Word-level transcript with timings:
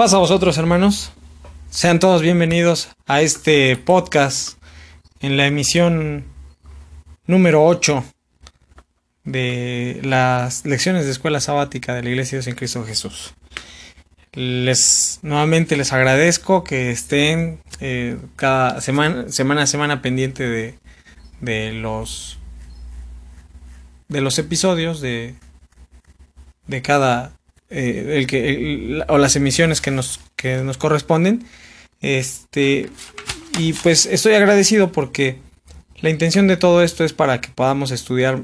Pasa 0.00 0.16
a 0.16 0.20
vosotros, 0.20 0.56
hermanos. 0.56 1.12
Sean 1.68 1.98
todos 1.98 2.22
bienvenidos 2.22 2.88
a 3.06 3.20
este 3.20 3.76
podcast 3.76 4.56
en 5.20 5.36
la 5.36 5.46
emisión 5.46 6.24
número 7.26 7.66
8 7.66 8.02
de 9.24 10.00
las 10.02 10.64
lecciones 10.64 11.04
de 11.04 11.10
escuela 11.10 11.38
sabática 11.38 11.94
de 11.94 12.02
la 12.02 12.08
Iglesia 12.08 12.38
de 12.38 12.38
Dios 12.38 12.46
en 12.46 12.54
Cristo 12.54 12.82
Jesús. 12.86 13.34
Les 14.32 15.18
nuevamente 15.20 15.76
les 15.76 15.92
agradezco 15.92 16.64
que 16.64 16.90
estén 16.90 17.60
eh, 17.80 18.16
cada 18.36 18.80
semana, 18.80 19.28
semana 19.28 19.64
a 19.64 19.66
semana 19.66 20.00
pendiente 20.00 20.48
de, 20.48 20.78
de 21.42 21.72
los 21.72 22.38
de 24.08 24.22
los 24.22 24.38
episodios 24.38 25.02
de, 25.02 25.34
de 26.68 26.80
cada 26.80 27.32
eh, 27.70 28.16
el 28.18 28.26
que 28.26 29.04
o 29.08 29.18
las 29.18 29.36
emisiones 29.36 29.80
que 29.80 29.90
nos 29.90 30.20
que 30.36 30.58
nos 30.58 30.76
corresponden. 30.76 31.44
Este 32.00 32.90
y 33.58 33.72
pues 33.74 34.06
estoy 34.06 34.34
agradecido 34.34 34.92
porque 34.92 35.38
la 36.00 36.10
intención 36.10 36.46
de 36.48 36.56
todo 36.56 36.82
esto 36.82 37.04
es 37.04 37.12
para 37.12 37.40
que 37.40 37.48
podamos 37.48 37.90
estudiar 37.90 38.42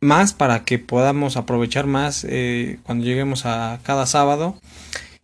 más 0.00 0.32
para 0.34 0.64
que 0.64 0.78
podamos 0.78 1.36
aprovechar 1.36 1.86
más 1.86 2.26
eh, 2.28 2.78
cuando 2.82 3.04
lleguemos 3.04 3.46
a 3.46 3.78
cada 3.84 4.06
sábado. 4.06 4.58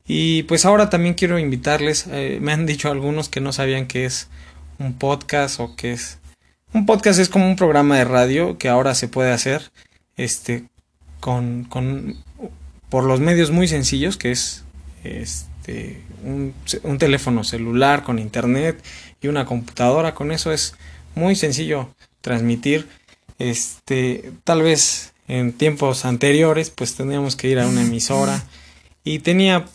Y 0.07 0.45
pues 0.45 0.65
ahora 0.65 0.89
también 0.89 1.15
quiero 1.15 1.39
invitarles 1.39 2.07
eh, 2.11 2.39
me 2.41 2.53
han 2.53 2.65
dicho 2.65 2.91
algunos 2.91 3.29
que 3.29 3.41
no 3.41 3.53
sabían 3.53 3.87
que 3.87 4.05
es 4.05 4.29
un 4.79 4.95
podcast 4.95 5.61
o 5.61 5.77
que 5.77 5.93
es 5.93 6.19
un 6.73 6.87
podcast 6.87 7.19
es 7.19 7.29
como 7.29 7.47
un 7.47 7.57
programa 7.57 7.99
de 7.99 8.05
radio 8.05 8.57
que 8.57 8.69
ahora 8.69 8.95
se 8.95 9.09
puede 9.09 9.33
hacer 9.33 9.71
este 10.17 10.65
con, 11.21 11.65
con 11.65 12.17
por 12.91 13.05
los 13.05 13.21
medios 13.21 13.51
muy 13.51 13.69
sencillos 13.69 14.17
que 14.17 14.31
es 14.31 14.65
este, 15.05 16.03
un, 16.25 16.99
teléfono 16.99 17.45
celular 17.45 18.03
con 18.03 18.19
internet 18.19 18.83
y 19.21 19.29
una 19.29 19.45
computadora. 19.45 20.15
Con 20.15 20.33
eso 20.33 20.53
es 20.53 20.75
muy 21.15 21.37
sencillo 21.37 21.89
transmitir. 22.21 22.89
Este, 23.39 24.33
tal 24.45 24.63
vez 24.63 25.13
en 25.29 25.53
tiempos 25.53 26.05
anteriores 26.05 26.71
pues 26.71 26.95
teníamos 26.95 27.37
que 27.37 27.49
ir 27.49 27.59
a 27.61 27.69
una 27.69 27.83
emisora 27.83 28.43
y 29.05 29.21
tenía 29.21 29.67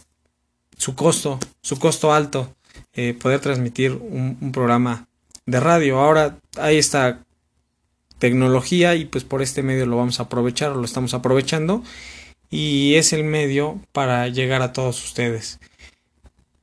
su 0.78 0.96
costo, 0.96 1.40
su 1.62 1.80
costo 1.80 2.14
alto 2.14 2.54
eh, 2.94 3.14
poder 3.20 3.40
transmitir 3.40 3.92
un, 3.92 4.52
programa 4.52 5.08
de 5.46 5.60
radio. 5.60 6.00
Ahora 6.00 6.38
hay 6.58 6.78
esta 6.78 7.24
tecnología 8.20 8.96
y 8.96 9.06
pues 9.06 9.24
por 9.24 9.42
este 9.42 9.64
medio 9.64 9.86
lo 9.86 9.98
vamos 9.98 10.20
a 10.20 10.24
aprovechar 10.24 10.72
o 10.72 10.76
lo 10.76 10.86
estamos 10.86 11.14
aprovechando 11.14 11.84
y 12.54 12.98
es 12.98 13.14
el 13.14 13.24
medio 13.24 13.80
para 13.94 14.28
llegar 14.28 14.62
a 14.62 14.74
todos 14.74 15.04
ustedes. 15.04 15.60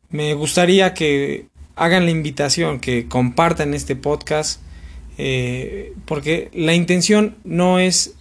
Me 0.09 0.35
gustaría 0.35 0.95
que 0.95 1.49
hagan 1.75 2.05
la 2.05 2.13
invitación, 2.13 2.79
que 2.79 3.09
compartan 3.09 3.75
este 3.75 3.97
podcast, 3.97 4.61
eh, 5.19 5.93
porque 6.05 6.49
la 6.55 6.75
intención 6.75 7.39
no 7.43 7.81
es 7.81 8.15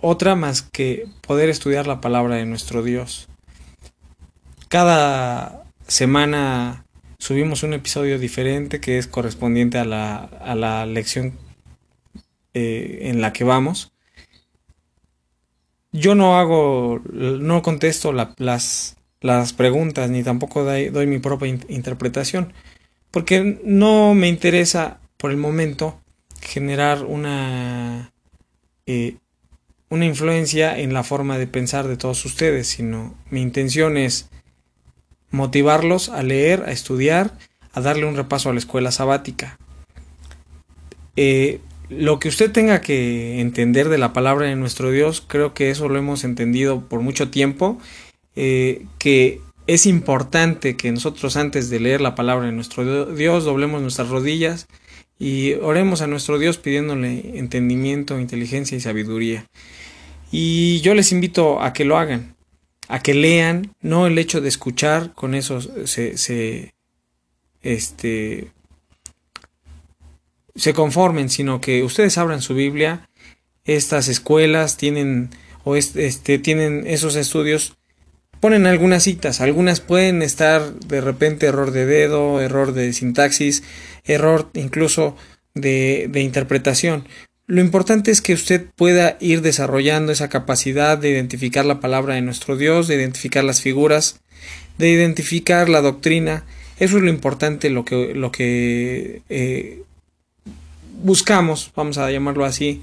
otra 0.00 0.34
más 0.34 0.62
que 0.62 1.08
poder 1.20 1.50
estudiar 1.50 1.86
la 1.86 2.00
palabra 2.00 2.36
de 2.36 2.46
nuestro 2.46 2.82
Dios. 2.82 3.28
Cada 4.68 5.64
semana 5.86 6.86
subimos 7.18 7.62
un 7.62 7.74
episodio 7.74 8.18
diferente 8.18 8.80
que 8.80 8.96
es 8.96 9.06
correspondiente 9.06 9.76
a 9.76 9.84
la, 9.84 10.16
a 10.16 10.54
la 10.54 10.86
lección 10.86 11.34
eh, 12.54 13.00
en 13.02 13.20
la 13.20 13.34
que 13.34 13.44
vamos 13.44 13.89
yo 15.92 16.14
no 16.14 16.38
hago, 16.38 17.00
no 17.12 17.62
contesto 17.62 18.12
las, 18.12 18.96
las 19.20 19.52
preguntas 19.52 20.10
ni 20.10 20.22
tampoco 20.22 20.64
doy, 20.64 21.06
mi 21.06 21.18
propia 21.18 21.48
interpretación, 21.68 22.52
porque 23.10 23.60
no 23.64 24.14
me 24.14 24.28
interesa 24.28 25.00
por 25.16 25.30
el 25.30 25.36
momento 25.36 26.00
generar 26.40 27.04
una, 27.04 28.12
eh, 28.86 29.16
una 29.88 30.06
influencia 30.06 30.78
en 30.78 30.94
la 30.94 31.02
forma 31.02 31.38
de 31.38 31.46
pensar 31.46 31.88
de 31.88 31.96
todos 31.96 32.24
ustedes, 32.24 32.68
sino 32.68 33.14
mi 33.30 33.42
intención 33.42 33.96
es 33.96 34.30
motivarlos 35.30 36.08
a 36.08 36.22
leer, 36.22 36.64
a 36.66 36.72
estudiar, 36.72 37.36
a 37.72 37.80
darle 37.80 38.06
un 38.06 38.16
repaso 38.16 38.50
a 38.50 38.52
la 38.52 38.58
escuela 38.58 38.92
sabática. 38.92 39.58
Eh, 41.16 41.60
lo 41.90 42.20
que 42.20 42.28
usted 42.28 42.52
tenga 42.52 42.80
que 42.80 43.40
entender 43.40 43.88
de 43.88 43.98
la 43.98 44.12
palabra 44.12 44.46
de 44.46 44.56
nuestro 44.56 44.90
Dios, 44.90 45.22
creo 45.26 45.54
que 45.54 45.70
eso 45.70 45.88
lo 45.88 45.98
hemos 45.98 46.24
entendido 46.24 46.88
por 46.88 47.00
mucho 47.00 47.30
tiempo, 47.30 47.78
eh, 48.36 48.86
que 48.98 49.40
es 49.66 49.86
importante 49.86 50.76
que 50.76 50.92
nosotros 50.92 51.36
antes 51.36 51.68
de 51.68 51.80
leer 51.80 52.00
la 52.00 52.14
palabra 52.14 52.46
de 52.46 52.52
nuestro 52.52 53.06
Dios 53.12 53.44
doblemos 53.44 53.82
nuestras 53.82 54.08
rodillas 54.08 54.66
y 55.18 55.54
oremos 55.54 56.00
a 56.00 56.06
nuestro 56.06 56.38
Dios 56.38 56.58
pidiéndole 56.58 57.38
entendimiento, 57.38 58.18
inteligencia 58.18 58.76
y 58.76 58.80
sabiduría. 58.80 59.46
Y 60.32 60.80
yo 60.80 60.94
les 60.94 61.12
invito 61.12 61.60
a 61.60 61.72
que 61.72 61.84
lo 61.84 61.98
hagan, 61.98 62.36
a 62.88 63.00
que 63.00 63.14
lean, 63.14 63.72
no 63.80 64.06
el 64.06 64.18
hecho 64.18 64.40
de 64.40 64.48
escuchar, 64.48 65.12
con 65.14 65.34
eso 65.34 65.60
se, 65.86 66.16
se 66.16 66.72
este, 67.62 68.52
se 70.60 70.74
conformen, 70.74 71.30
sino 71.30 71.60
que 71.60 71.82
ustedes 71.82 72.18
abran 72.18 72.42
su 72.42 72.54
Biblia, 72.54 73.08
estas 73.64 74.08
escuelas 74.08 74.76
tienen 74.76 75.30
o 75.64 75.74
este, 75.76 76.38
tienen 76.38 76.84
esos 76.86 77.16
estudios 77.16 77.76
ponen 78.40 78.66
algunas 78.66 79.02
citas, 79.02 79.40
algunas 79.40 79.80
pueden 79.80 80.22
estar 80.22 80.72
de 80.72 81.00
repente 81.00 81.46
error 81.46 81.70
de 81.72 81.84
dedo, 81.84 82.40
error 82.40 82.72
de 82.72 82.92
sintaxis, 82.94 83.62
error 84.04 84.50
incluso 84.54 85.14
de, 85.54 86.08
de, 86.10 86.20
interpretación. 86.20 87.06
Lo 87.46 87.60
importante 87.60 88.10
es 88.10 88.22
que 88.22 88.32
usted 88.32 88.64
pueda 88.76 89.18
ir 89.20 89.42
desarrollando 89.42 90.10
esa 90.10 90.30
capacidad 90.30 90.96
de 90.96 91.10
identificar 91.10 91.66
la 91.66 91.80
palabra 91.80 92.14
de 92.14 92.22
nuestro 92.22 92.56
Dios, 92.56 92.88
de 92.88 92.94
identificar 92.94 93.44
las 93.44 93.60
figuras, 93.60 94.20
de 94.78 94.88
identificar 94.88 95.68
la 95.68 95.82
doctrina. 95.82 96.44
Eso 96.78 96.96
es 96.96 97.02
lo 97.02 97.10
importante, 97.10 97.68
lo 97.68 97.84
que, 97.84 98.14
lo 98.14 98.32
que 98.32 99.20
eh, 99.28 99.82
buscamos, 101.02 101.72
vamos 101.74 101.98
a 101.98 102.10
llamarlo 102.10 102.44
así, 102.44 102.82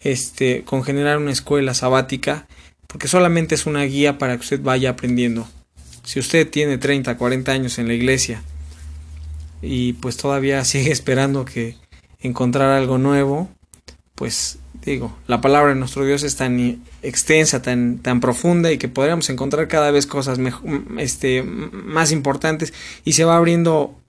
este, 0.00 0.62
con 0.64 0.82
generar 0.82 1.18
una 1.18 1.32
escuela 1.32 1.74
sabática, 1.74 2.46
porque 2.86 3.08
solamente 3.08 3.54
es 3.54 3.66
una 3.66 3.82
guía 3.84 4.18
para 4.18 4.34
que 4.36 4.40
usted 4.40 4.60
vaya 4.62 4.90
aprendiendo. 4.90 5.48
Si 6.04 6.18
usted 6.18 6.48
tiene 6.48 6.78
30, 6.78 7.16
40 7.16 7.52
años 7.52 7.78
en 7.78 7.88
la 7.88 7.94
iglesia 7.94 8.42
y 9.62 9.92
pues 9.94 10.16
todavía 10.16 10.64
sigue 10.64 10.90
esperando 10.90 11.44
que 11.44 11.76
encontrar 12.20 12.70
algo 12.70 12.98
nuevo, 12.98 13.48
pues 14.14 14.58
digo, 14.84 15.16
la 15.26 15.40
palabra 15.40 15.74
de 15.74 15.78
nuestro 15.78 16.04
Dios 16.04 16.22
es 16.22 16.36
tan 16.36 16.82
extensa, 17.02 17.62
tan, 17.62 17.98
tan 17.98 18.20
profunda 18.20 18.72
y 18.72 18.78
que 18.78 18.88
podríamos 18.88 19.28
encontrar 19.30 19.68
cada 19.68 19.90
vez 19.90 20.06
cosas 20.06 20.38
este, 20.98 21.42
más 21.42 22.12
importantes 22.12 22.72
y 23.04 23.12
se 23.12 23.24
va 23.24 23.36
abriendo 23.36 23.99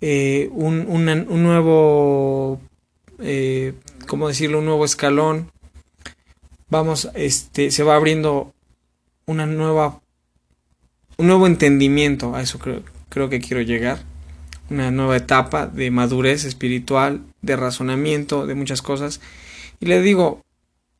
eh, 0.00 0.48
un, 0.52 0.86
un, 0.88 1.42
nuevo, 1.42 2.60
eh, 3.20 3.74
¿cómo 4.06 4.28
decirlo? 4.28 4.58
Un 4.58 4.66
nuevo 4.66 4.84
escalón. 4.84 5.50
Vamos, 6.68 7.10
este, 7.14 7.70
se 7.70 7.82
va 7.82 7.96
abriendo 7.96 8.52
una 9.26 9.46
nueva, 9.46 10.00
un 11.16 11.26
nuevo 11.26 11.46
entendimiento, 11.46 12.34
a 12.34 12.42
eso 12.42 12.58
creo, 12.58 12.82
creo 13.08 13.28
que 13.28 13.40
quiero 13.40 13.62
llegar. 13.62 14.02
Una 14.70 14.90
nueva 14.90 15.16
etapa 15.16 15.66
de 15.66 15.90
madurez 15.90 16.44
espiritual, 16.44 17.22
de 17.42 17.56
razonamiento, 17.56 18.46
de 18.46 18.54
muchas 18.54 18.82
cosas. 18.82 19.20
Y 19.78 19.86
le 19.86 20.00
digo, 20.00 20.42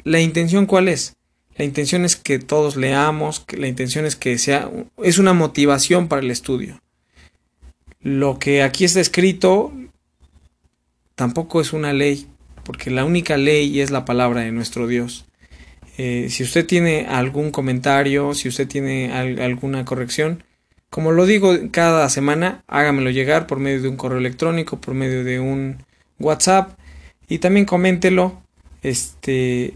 ¿la 0.03 0.21
intención 0.21 0.67
cuál 0.67 0.89
es? 0.89 1.17
La 1.57 1.65
intención 1.65 2.05
es 2.05 2.17
que 2.17 2.39
todos 2.39 2.77
leamos, 2.77 3.41
que 3.41 3.57
la 3.57 3.69
intención 3.69 4.05
es 4.07 4.17
que 4.17 4.39
sea, 4.39 4.71
es 5.03 5.19
una 5.19 5.33
motivación 5.33 6.09
para 6.09 6.23
el 6.23 6.31
estudio. 6.31 6.81
Lo 8.05 8.39
que 8.39 8.63
aquí 8.63 8.85
está 8.85 9.01
escrito 9.01 9.73
tampoco 11.15 11.63
es 11.63 11.73
una 11.73 11.95
ley, 11.95 12.27
porque 12.63 12.91
la 12.91 13.03
única 13.07 13.39
ley 13.39 13.81
es 13.81 13.91
la 13.91 14.05
palabra 14.05 14.43
de 14.43 14.53
nuestro 14.53 14.87
Dios. 14.87 15.25
Eh, 15.97 16.27
si 16.29 16.43
usted 16.43 16.67
tiene 16.67 17.07
algún 17.07 17.51
comentario, 17.51 18.35
si 18.35 18.49
usted 18.49 18.69
tiene 18.69 19.11
alguna 19.13 19.87
corrección, 19.87 20.45
como 20.91 21.13
lo 21.13 21.25
digo 21.25 21.55
cada 21.71 22.07
semana, 22.11 22.63
hágamelo 22.67 23.09
llegar 23.09 23.47
por 23.47 23.59
medio 23.59 23.81
de 23.81 23.89
un 23.89 23.97
correo 23.97 24.19
electrónico, 24.19 24.83
por 24.83 24.93
medio 24.93 25.25
de 25.25 25.41
un 25.41 25.79
WhatsApp 26.21 26.79
y 27.27 27.39
también 27.39 27.65
coméntelo. 27.65 28.43
Este, 28.83 29.73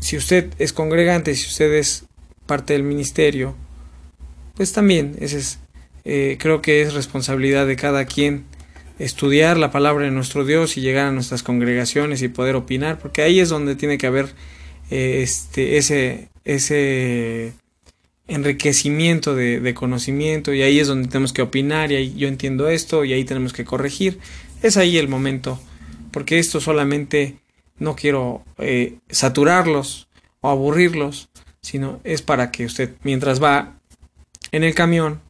si 0.00 0.16
usted 0.16 0.52
es 0.58 0.72
congregante, 0.72 1.36
si 1.36 1.46
usted 1.46 1.72
es 1.74 2.06
parte 2.46 2.72
del 2.72 2.82
ministerio, 2.82 3.54
pues 4.54 4.72
también 4.72 5.14
ese 5.20 5.38
es 5.38 5.60
eh, 6.10 6.38
creo 6.40 6.62
que 6.62 6.80
es 6.80 6.94
responsabilidad 6.94 7.66
de 7.66 7.76
cada 7.76 8.06
quien 8.06 8.46
estudiar 8.98 9.58
la 9.58 9.70
palabra 9.70 10.06
de 10.06 10.10
nuestro 10.10 10.46
Dios 10.46 10.78
y 10.78 10.80
llegar 10.80 11.08
a 11.08 11.12
nuestras 11.12 11.42
congregaciones 11.42 12.22
y 12.22 12.28
poder 12.28 12.56
opinar, 12.56 12.98
porque 12.98 13.20
ahí 13.20 13.40
es 13.40 13.50
donde 13.50 13.76
tiene 13.76 13.98
que 13.98 14.06
haber 14.06 14.30
eh, 14.90 15.20
este, 15.22 15.76
ese, 15.76 16.30
ese 16.46 17.52
enriquecimiento 18.26 19.34
de, 19.34 19.74
conocimiento 19.74 20.54
y 20.54 20.62
ahí 20.62 20.80
es 20.80 20.88
donde 20.88 21.08
tenemos 21.08 21.34
que 21.34 21.42
opinar 21.42 21.92
y 21.92 21.96
ahí 21.96 22.14
yo 22.16 22.26
entiendo 22.26 22.70
esto 22.70 23.04
y 23.04 23.12
ahí 23.12 23.24
tenemos 23.24 23.52
que 23.52 23.66
corregir. 23.66 24.18
Es 24.62 24.78
ahí 24.78 24.96
el 24.96 25.08
momento, 25.08 25.60
porque 26.10 26.38
esto 26.38 26.58
solamente 26.62 27.36
no 27.78 27.96
quiero 27.96 28.46
eh, 28.56 28.94
saturarlos 29.10 30.08
o 30.40 30.48
aburrirlos, 30.48 31.28
sino 31.60 32.00
es 32.02 32.22
para 32.22 32.50
que 32.50 32.64
usted 32.64 32.94
mientras 33.02 33.42
va 33.42 33.78
en 34.52 34.64
el 34.64 34.74
camión 34.74 35.27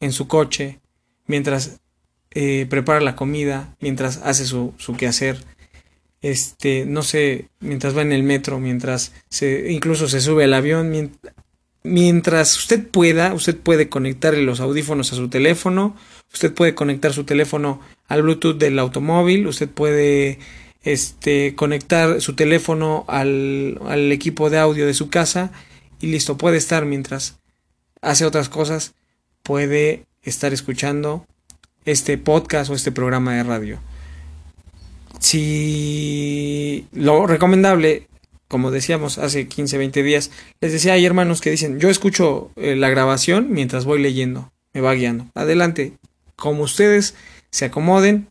en 0.00 0.12
su 0.12 0.28
coche, 0.28 0.80
mientras 1.26 1.80
eh, 2.30 2.66
prepara 2.68 3.00
la 3.00 3.16
comida, 3.16 3.76
mientras 3.80 4.18
hace 4.18 4.44
su, 4.44 4.74
su, 4.78 4.96
quehacer, 4.96 5.38
este, 6.20 6.84
no 6.86 7.02
sé, 7.02 7.48
mientras 7.60 7.96
va 7.96 8.02
en 8.02 8.12
el 8.12 8.22
metro, 8.22 8.58
mientras 8.58 9.12
se, 9.28 9.72
incluso 9.72 10.08
se 10.08 10.20
sube 10.20 10.44
al 10.44 10.54
avión, 10.54 11.10
mientras 11.82 12.56
usted 12.56 12.86
pueda, 12.86 13.32
usted 13.34 13.56
puede 13.56 13.88
conectarle 13.88 14.42
los 14.42 14.60
audífonos 14.60 15.12
a 15.12 15.16
su 15.16 15.28
teléfono, 15.28 15.96
usted 16.32 16.52
puede 16.52 16.74
conectar 16.74 17.12
su 17.12 17.24
teléfono 17.24 17.80
al 18.08 18.22
Bluetooth 18.22 18.58
del 18.58 18.78
automóvil, 18.78 19.46
usted 19.46 19.68
puede 19.68 20.38
este, 20.82 21.54
conectar 21.54 22.20
su 22.20 22.34
teléfono 22.34 23.04
al, 23.08 23.80
al 23.86 24.12
equipo 24.12 24.50
de 24.50 24.58
audio 24.58 24.86
de 24.86 24.94
su 24.94 25.08
casa 25.08 25.50
y 26.00 26.08
listo, 26.08 26.36
puede 26.36 26.56
estar 26.56 26.84
mientras 26.84 27.38
hace 28.00 28.24
otras 28.24 28.48
cosas 28.48 28.94
puede 29.42 30.04
estar 30.22 30.52
escuchando 30.52 31.26
este 31.84 32.18
podcast 32.18 32.70
o 32.70 32.74
este 32.74 32.92
programa 32.92 33.34
de 33.34 33.42
radio. 33.42 33.78
Si 35.20 36.86
lo 36.92 37.26
recomendable, 37.26 38.06
como 38.46 38.70
decíamos 38.70 39.18
hace 39.18 39.48
15, 39.48 39.78
20 39.78 40.02
días, 40.02 40.30
les 40.60 40.72
decía 40.72 40.92
hay 40.92 41.04
hermanos 41.04 41.40
que 41.40 41.50
dicen, 41.50 41.80
yo 41.80 41.90
escucho 41.90 42.50
eh, 42.56 42.76
la 42.76 42.88
grabación 42.88 43.48
mientras 43.50 43.84
voy 43.84 44.00
leyendo, 44.00 44.52
me 44.72 44.80
va 44.80 44.94
guiando. 44.94 45.26
Adelante, 45.34 45.94
como 46.36 46.62
ustedes 46.62 47.14
se 47.50 47.64
acomoden, 47.64 48.28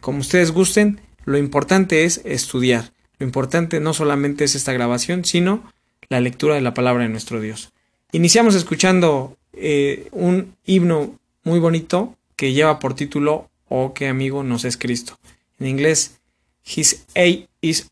como 0.00 0.20
ustedes 0.20 0.50
gusten, 0.50 1.00
lo 1.24 1.38
importante 1.38 2.04
es 2.04 2.20
estudiar. 2.24 2.92
Lo 3.18 3.26
importante 3.26 3.80
no 3.80 3.92
solamente 3.94 4.44
es 4.44 4.54
esta 4.54 4.72
grabación, 4.72 5.24
sino 5.24 5.62
la 6.08 6.20
lectura 6.20 6.54
de 6.54 6.60
la 6.60 6.74
palabra 6.74 7.04
de 7.04 7.10
nuestro 7.10 7.40
Dios. 7.40 7.72
Iniciamos 8.12 8.54
escuchando 8.54 9.36
eh, 9.52 10.08
un 10.12 10.56
himno 10.64 11.18
muy 11.44 11.58
bonito 11.58 12.16
que 12.36 12.52
lleva 12.52 12.78
por 12.78 12.94
título 12.94 13.48
Oh, 13.68 13.94
qué 13.94 14.08
amigo 14.08 14.42
nos 14.42 14.64
es 14.64 14.76
Cristo. 14.76 15.16
En 15.60 15.68
inglés, 15.68 16.18
His 16.64 17.06
eye 17.14 17.48
is 17.60 17.88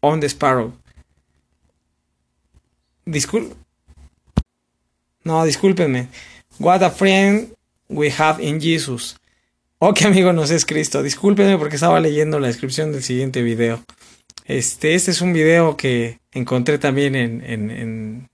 on 0.00 0.20
the 0.20 0.28
sparrow. 0.28 0.72
Discul 3.04 3.54
no, 5.24 5.44
discúlpenme. 5.44 6.08
What 6.58 6.82
a 6.82 6.90
friend 6.90 7.54
we 7.88 8.10
have 8.18 8.42
in 8.42 8.60
Jesus. 8.60 9.16
Oh, 9.78 9.92
qué 9.92 10.06
amigo 10.06 10.32
nos 10.32 10.50
es 10.50 10.64
Cristo. 10.64 11.02
Discúlpenme 11.02 11.58
porque 11.58 11.76
estaba 11.76 12.00
leyendo 12.00 12.40
la 12.40 12.48
descripción 12.48 12.92
del 12.92 13.02
siguiente 13.02 13.42
video. 13.42 13.84
Este, 14.46 14.94
este 14.94 15.10
es 15.10 15.20
un 15.20 15.32
video 15.34 15.76
que 15.76 16.18
encontré 16.32 16.78
también 16.78 17.14
en, 17.14 17.44
en, 17.44 18.28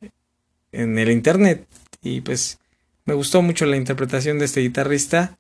en 0.70 0.98
el 0.98 1.10
internet 1.10 1.66
y 2.04 2.20
pues 2.20 2.60
me 3.06 3.14
gustó 3.14 3.42
mucho 3.42 3.66
la 3.66 3.76
interpretación 3.76 4.38
de 4.38 4.44
este 4.44 4.60
guitarrista. 4.60 5.36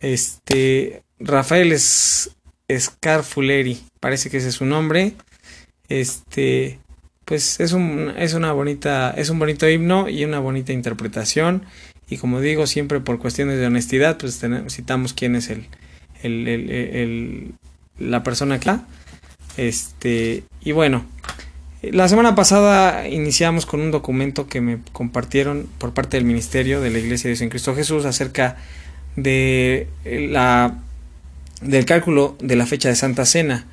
Este 0.00 1.02
Rafael 1.18 1.74
Scarfuleri, 1.78 3.80
parece 4.00 4.28
que 4.28 4.36
ese 4.36 4.48
es 4.48 4.56
su 4.56 4.66
nombre. 4.66 5.14
Este, 5.88 6.78
pues 7.26 7.60
es 7.60 7.72
un 7.72 8.14
es 8.16 8.34
una 8.34 8.52
bonita 8.52 9.10
es 9.10 9.30
un 9.30 9.38
bonito 9.38 9.68
himno 9.68 10.08
y 10.08 10.24
una 10.24 10.38
bonita 10.38 10.72
interpretación 10.72 11.64
y 12.08 12.18
como 12.18 12.40
digo 12.40 12.66
siempre 12.66 13.00
por 13.00 13.18
cuestiones 13.18 13.58
de 13.58 13.66
honestidad 13.66 14.16
pues 14.16 14.40
citamos 14.68 15.12
quién 15.12 15.34
es 15.34 15.50
el, 15.50 15.66
el, 16.22 16.48
el, 16.48 17.54
la 17.98 18.22
persona 18.22 18.60
que 18.60 18.76
este 19.56 20.44
y 20.60 20.72
bueno 20.72 21.04
la 21.92 22.08
semana 22.08 22.34
pasada 22.34 23.08
iniciamos 23.08 23.66
con 23.66 23.80
un 23.80 23.90
documento 23.90 24.46
que 24.46 24.60
me 24.60 24.78
compartieron 24.92 25.68
por 25.78 25.92
parte 25.92 26.16
del 26.16 26.24
Ministerio 26.24 26.80
de 26.80 26.90
la 26.90 26.98
Iglesia 26.98 27.24
de 27.24 27.30
Dios 27.30 27.42
en 27.42 27.48
Cristo 27.48 27.74
Jesús 27.74 28.04
acerca 28.04 28.56
de 29.16 29.88
la 30.04 30.78
del 31.60 31.86
cálculo 31.86 32.36
de 32.40 32.56
la 32.56 32.66
fecha 32.66 32.88
de 32.88 32.96
Santa 32.96 33.24
Cena. 33.24 33.66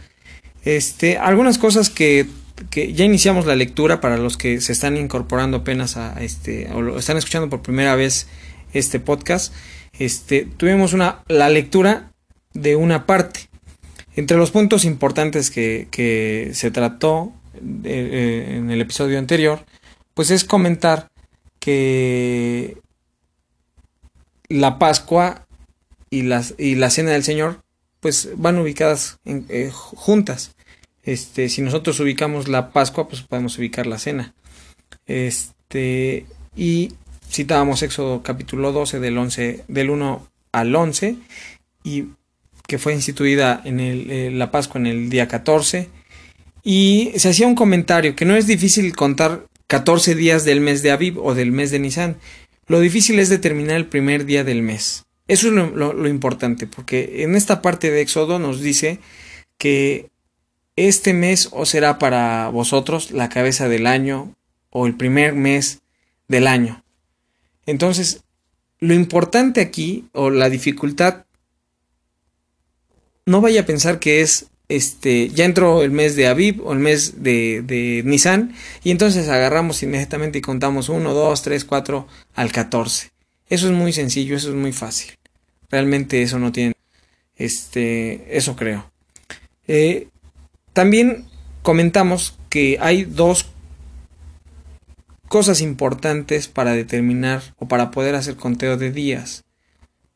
Este, 0.63 1.17
algunas 1.17 1.57
cosas 1.57 1.89
que, 1.89 2.27
que 2.69 2.93
ya 2.93 3.05
iniciamos 3.05 3.45
la 3.45 3.55
lectura 3.55 3.99
para 3.99 4.17
los 4.17 4.37
que 4.37 4.61
se 4.61 4.71
están 4.71 4.97
incorporando 4.97 5.57
apenas 5.57 5.97
a 5.97 6.21
este 6.21 6.71
o 6.71 6.97
están 6.97 7.17
escuchando 7.17 7.49
por 7.49 7.61
primera 7.61 7.95
vez 7.95 8.27
este 8.73 8.99
podcast. 8.99 9.53
Este, 9.99 10.47
tuvimos 10.57 10.93
una 10.93 11.23
la 11.27 11.49
lectura 11.49 12.11
de 12.53 12.75
una 12.75 13.05
parte. 13.05 13.41
Entre 14.15 14.37
los 14.37 14.51
puntos 14.51 14.85
importantes 14.85 15.49
que, 15.49 15.87
que 15.91 16.51
se 16.53 16.71
trató 16.71 17.33
en 17.55 18.69
el 18.69 18.81
episodio 18.81 19.19
anterior, 19.19 19.65
pues 20.13 20.31
es 20.31 20.43
comentar 20.43 21.09
que 21.59 22.77
la 24.49 24.79
Pascua 24.79 25.47
y, 26.09 26.23
las, 26.23 26.55
y 26.57 26.75
la 26.75 26.89
Cena 26.89 27.11
del 27.11 27.23
Señor 27.23 27.63
pues 27.99 28.29
van 28.35 28.59
ubicadas 28.59 29.17
eh, 29.25 29.71
juntas. 29.71 30.55
Este, 31.03 31.47
si 31.47 31.61
nosotros 31.61 31.99
ubicamos 32.01 32.49
la 32.49 32.71
Pascua, 32.71 33.07
pues 33.07 33.21
podemos 33.21 33.57
ubicar 33.57 33.87
la 33.87 33.97
Cena. 33.97 34.33
Este, 35.05 36.25
y 36.55 36.93
citábamos 37.29 37.81
Éxodo 37.81 38.21
capítulo 38.21 38.73
12 38.73 38.99
del 38.99 39.17
11 39.17 39.63
del 39.69 39.89
1 39.89 40.27
al 40.51 40.75
11 40.75 41.15
y 41.83 42.05
que 42.67 42.77
fue 42.77 42.93
instituida 42.93 43.61
en 43.63 43.79
el, 43.79 44.11
eh, 44.11 44.31
la 44.31 44.51
Pascua 44.51 44.81
en 44.81 44.87
el 44.87 45.09
día 45.09 45.27
14 45.29 45.89
y 46.63 47.11
se 47.17 47.29
hacía 47.29 47.47
un 47.47 47.55
comentario 47.55 48.15
que 48.15 48.25
no 48.25 48.35
es 48.35 48.47
difícil 48.47 48.95
contar 48.95 49.47
14 49.67 50.15
días 50.15 50.45
del 50.45 50.61
mes 50.61 50.81
de 50.81 50.91
Aviv 50.91 51.19
o 51.19 51.35
del 51.35 51.51
mes 51.51 51.71
de 51.71 51.79
Nisan. 51.79 52.17
Lo 52.67 52.79
difícil 52.79 53.19
es 53.19 53.29
determinar 53.29 53.75
el 53.75 53.87
primer 53.87 54.25
día 54.25 54.43
del 54.43 54.61
mes. 54.61 55.05
Eso 55.27 55.47
es 55.47 55.53
lo, 55.53 56.07
importante, 56.07 56.67
porque 56.67 57.23
en 57.23 57.35
esta 57.35 57.61
parte 57.61 57.91
de 57.91 58.01
Éxodo 58.01 58.39
nos 58.39 58.61
dice 58.61 58.99
que 59.57 60.09
este 60.75 61.13
mes 61.13 61.49
os 61.51 61.69
será 61.69 61.99
para 61.99 62.49
vosotros 62.49 63.11
la 63.11 63.29
cabeza 63.29 63.67
del 63.67 63.87
año 63.87 64.35
o 64.69 64.85
el 64.87 64.95
primer 64.95 65.33
mes 65.33 65.81
del 66.27 66.47
año. 66.47 66.83
Entonces, 67.65 68.23
lo 68.79 68.93
importante 68.93 69.61
aquí, 69.61 70.09
o 70.11 70.29
la 70.29 70.49
dificultad, 70.49 71.25
no 73.25 73.39
vaya 73.39 73.61
a 73.61 73.65
pensar 73.65 73.99
que 73.99 74.21
es 74.21 74.47
este, 74.75 75.29
ya 75.29 75.45
entró 75.45 75.83
el 75.83 75.91
mes 75.91 76.15
de 76.15 76.27
Aviv 76.27 76.65
o 76.65 76.73
el 76.73 76.79
mes 76.79 77.21
de, 77.21 77.61
de 77.61 78.01
Nisan 78.05 78.55
y 78.83 78.89
entonces 78.89 79.29
agarramos 79.29 79.83
inmediatamente 79.83 80.39
y 80.39 80.41
contamos 80.41 80.89
1, 80.89 81.13
2, 81.13 81.41
3, 81.41 81.65
4 81.65 82.07
al 82.33 82.51
14. 82.51 83.11
Eso 83.49 83.67
es 83.67 83.71
muy 83.71 83.93
sencillo, 83.93 84.35
eso 84.35 84.49
es 84.49 84.55
muy 84.55 84.73
fácil. 84.73 85.13
Realmente 85.69 86.23
eso 86.23 86.39
no 86.39 86.51
tiene, 86.51 86.73
este, 87.35 88.35
eso 88.35 88.55
creo. 88.55 88.91
Eh, 89.67 90.07
también 90.73 91.27
comentamos 91.61 92.37
que 92.49 92.79
hay 92.81 93.03
dos 93.03 93.45
cosas 95.27 95.61
importantes 95.61 96.47
para 96.47 96.73
determinar 96.73 97.41
o 97.57 97.67
para 97.67 97.91
poder 97.91 98.15
hacer 98.15 98.37
conteo 98.37 98.77
de 98.77 98.91
días 98.91 99.43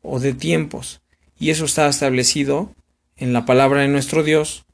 o 0.01 0.19
de 0.19 0.33
tiempos. 0.33 1.01
Y 1.39 1.51
eso 1.51 1.65
está 1.65 1.87
establecido 1.87 2.71
en 3.17 3.33
la 3.33 3.45
palabra 3.45 3.81
de 3.81 3.87
nuestro 3.87 4.23
Dios 4.23 4.65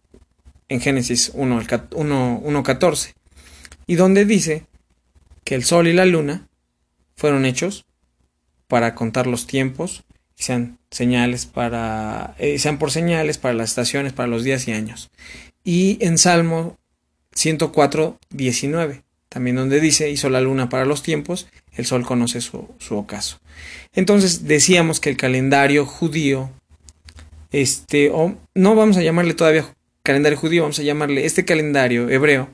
en 0.70 0.82
Génesis 0.82 1.34
1.14 1.34 3.14
y 3.88 3.96
donde 3.96 4.26
dice 4.26 4.66
que 5.44 5.56
el 5.56 5.64
sol 5.64 5.88
y 5.88 5.94
la 5.94 6.06
luna 6.06 6.48
fueron 7.16 7.46
hechos 7.46 7.86
para 8.68 8.96
contar 8.96 9.28
los 9.28 9.48
tiempos 9.48 10.04
y 10.38 10.44
sean 10.44 10.80
señales 10.90 11.46
para 11.46 12.36
eh, 12.40 12.58
sean 12.60 12.80
por 12.80 12.92
señales 12.92 13.38
para 13.38 13.54
las 13.54 13.70
estaciones, 13.70 14.14
para 14.14 14.28
los 14.28 14.44
días 14.44 14.68
y 14.68 14.72
años. 14.72 15.12
Y 15.64 15.98
en 16.02 16.18
Salmo 16.18 16.78
104.19 17.36 19.04
también 19.34 19.56
donde 19.56 19.80
dice 19.80 20.12
hizo 20.12 20.30
la 20.30 20.42
luna 20.42 20.70
para 20.70 20.86
los 20.86 21.02
tiempos, 21.02 21.48
el 21.72 21.88
sol 21.88 22.06
conoce 22.06 22.40
su, 22.40 22.70
su 22.78 22.96
ocaso. 22.96 23.40
Entonces 23.92 24.46
decíamos 24.46 25.00
que 25.00 25.10
el 25.10 25.18
calendario 25.18 25.88
judío 25.88 26.52
este, 27.54 28.10
o 28.12 28.36
no 28.54 28.76
vamos 28.76 28.98
a 28.98 29.02
llamarle 29.02 29.34
todavía 29.34 29.74
calendario 30.04 30.38
judío, 30.38 30.64
vamos 30.64 30.80
a 30.80 30.84
llamarle 30.84 31.26
este 31.26 31.46
calendario 31.46 32.10
hebreo, 32.10 32.50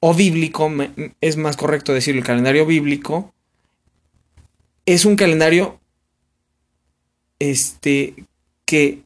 o 0.00 0.14
bíblico, 0.14 0.68
es 1.20 1.36
más 1.36 1.56
correcto 1.56 1.94
decirlo, 1.94 2.20
el 2.20 2.26
calendario 2.26 2.66
bíblico, 2.66 3.32
es 4.84 5.04
un 5.04 5.14
calendario 5.14 5.78
este, 7.38 8.26
que 8.64 9.02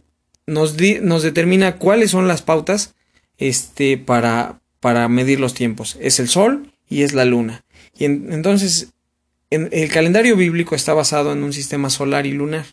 nos, 0.46 0.74
nos 1.02 1.22
determina 1.22 1.76
cuáles 1.76 2.12
son 2.12 2.28
las 2.28 2.40
pautas 2.40 2.94
este, 3.36 3.98
para, 3.98 4.62
para 4.80 5.06
medir 5.08 5.38
los 5.38 5.52
tiempos. 5.52 5.98
Es 6.00 6.18
el 6.18 6.28
sol 6.28 6.72
y 6.88 7.02
es 7.02 7.12
la 7.12 7.26
luna. 7.26 7.62
Y 7.98 8.06
entonces, 8.06 8.94
el 9.50 9.90
calendario 9.90 10.34
bíblico 10.34 10.74
está 10.74 10.94
basado 10.94 11.32
en 11.32 11.42
un 11.42 11.52
sistema 11.52 11.90
solar 11.90 12.24
y 12.24 12.32
lunar. 12.32 12.64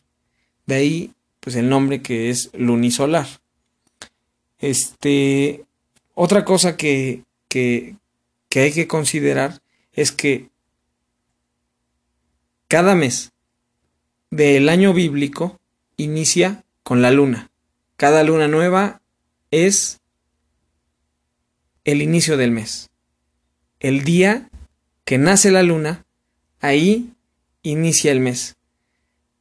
De 0.65 0.75
ahí 0.75 1.12
pues 1.43 1.57
el 1.57 1.67
nombre 1.67 2.01
que 2.01 2.29
es 2.29 2.50
lunisolar. 2.53 3.27
Este, 4.59 5.65
otra 6.13 6.45
cosa 6.45 6.77
que, 6.77 7.23
que, 7.50 7.97
que 8.47 8.62
hay 8.62 8.71
que 8.71 8.88
considerar 8.88 9.62
es 9.91 10.13
que 10.13 10.47
cada 12.69 12.95
mes 12.95 13.33
del 14.31 14.69
año 14.69 14.93
bíblico 14.93 15.59
inicia 15.97 16.63
con 16.81 17.01
la 17.01 17.12
luna. 17.12 17.51
Cada 17.97 18.23
luna 18.23 18.47
nueva 18.47 19.01
es 19.51 20.00
el 21.83 22.01
inicio 22.01 22.38
del 22.38 22.51
mes. 22.51 22.89
El 23.81 24.05
día 24.05 24.50
que 25.03 25.17
nace 25.17 25.51
la 25.51 25.62
luna, 25.62 26.05
ahí 26.62 27.12
inicia 27.63 28.13
el 28.13 28.21
mes. 28.21 28.55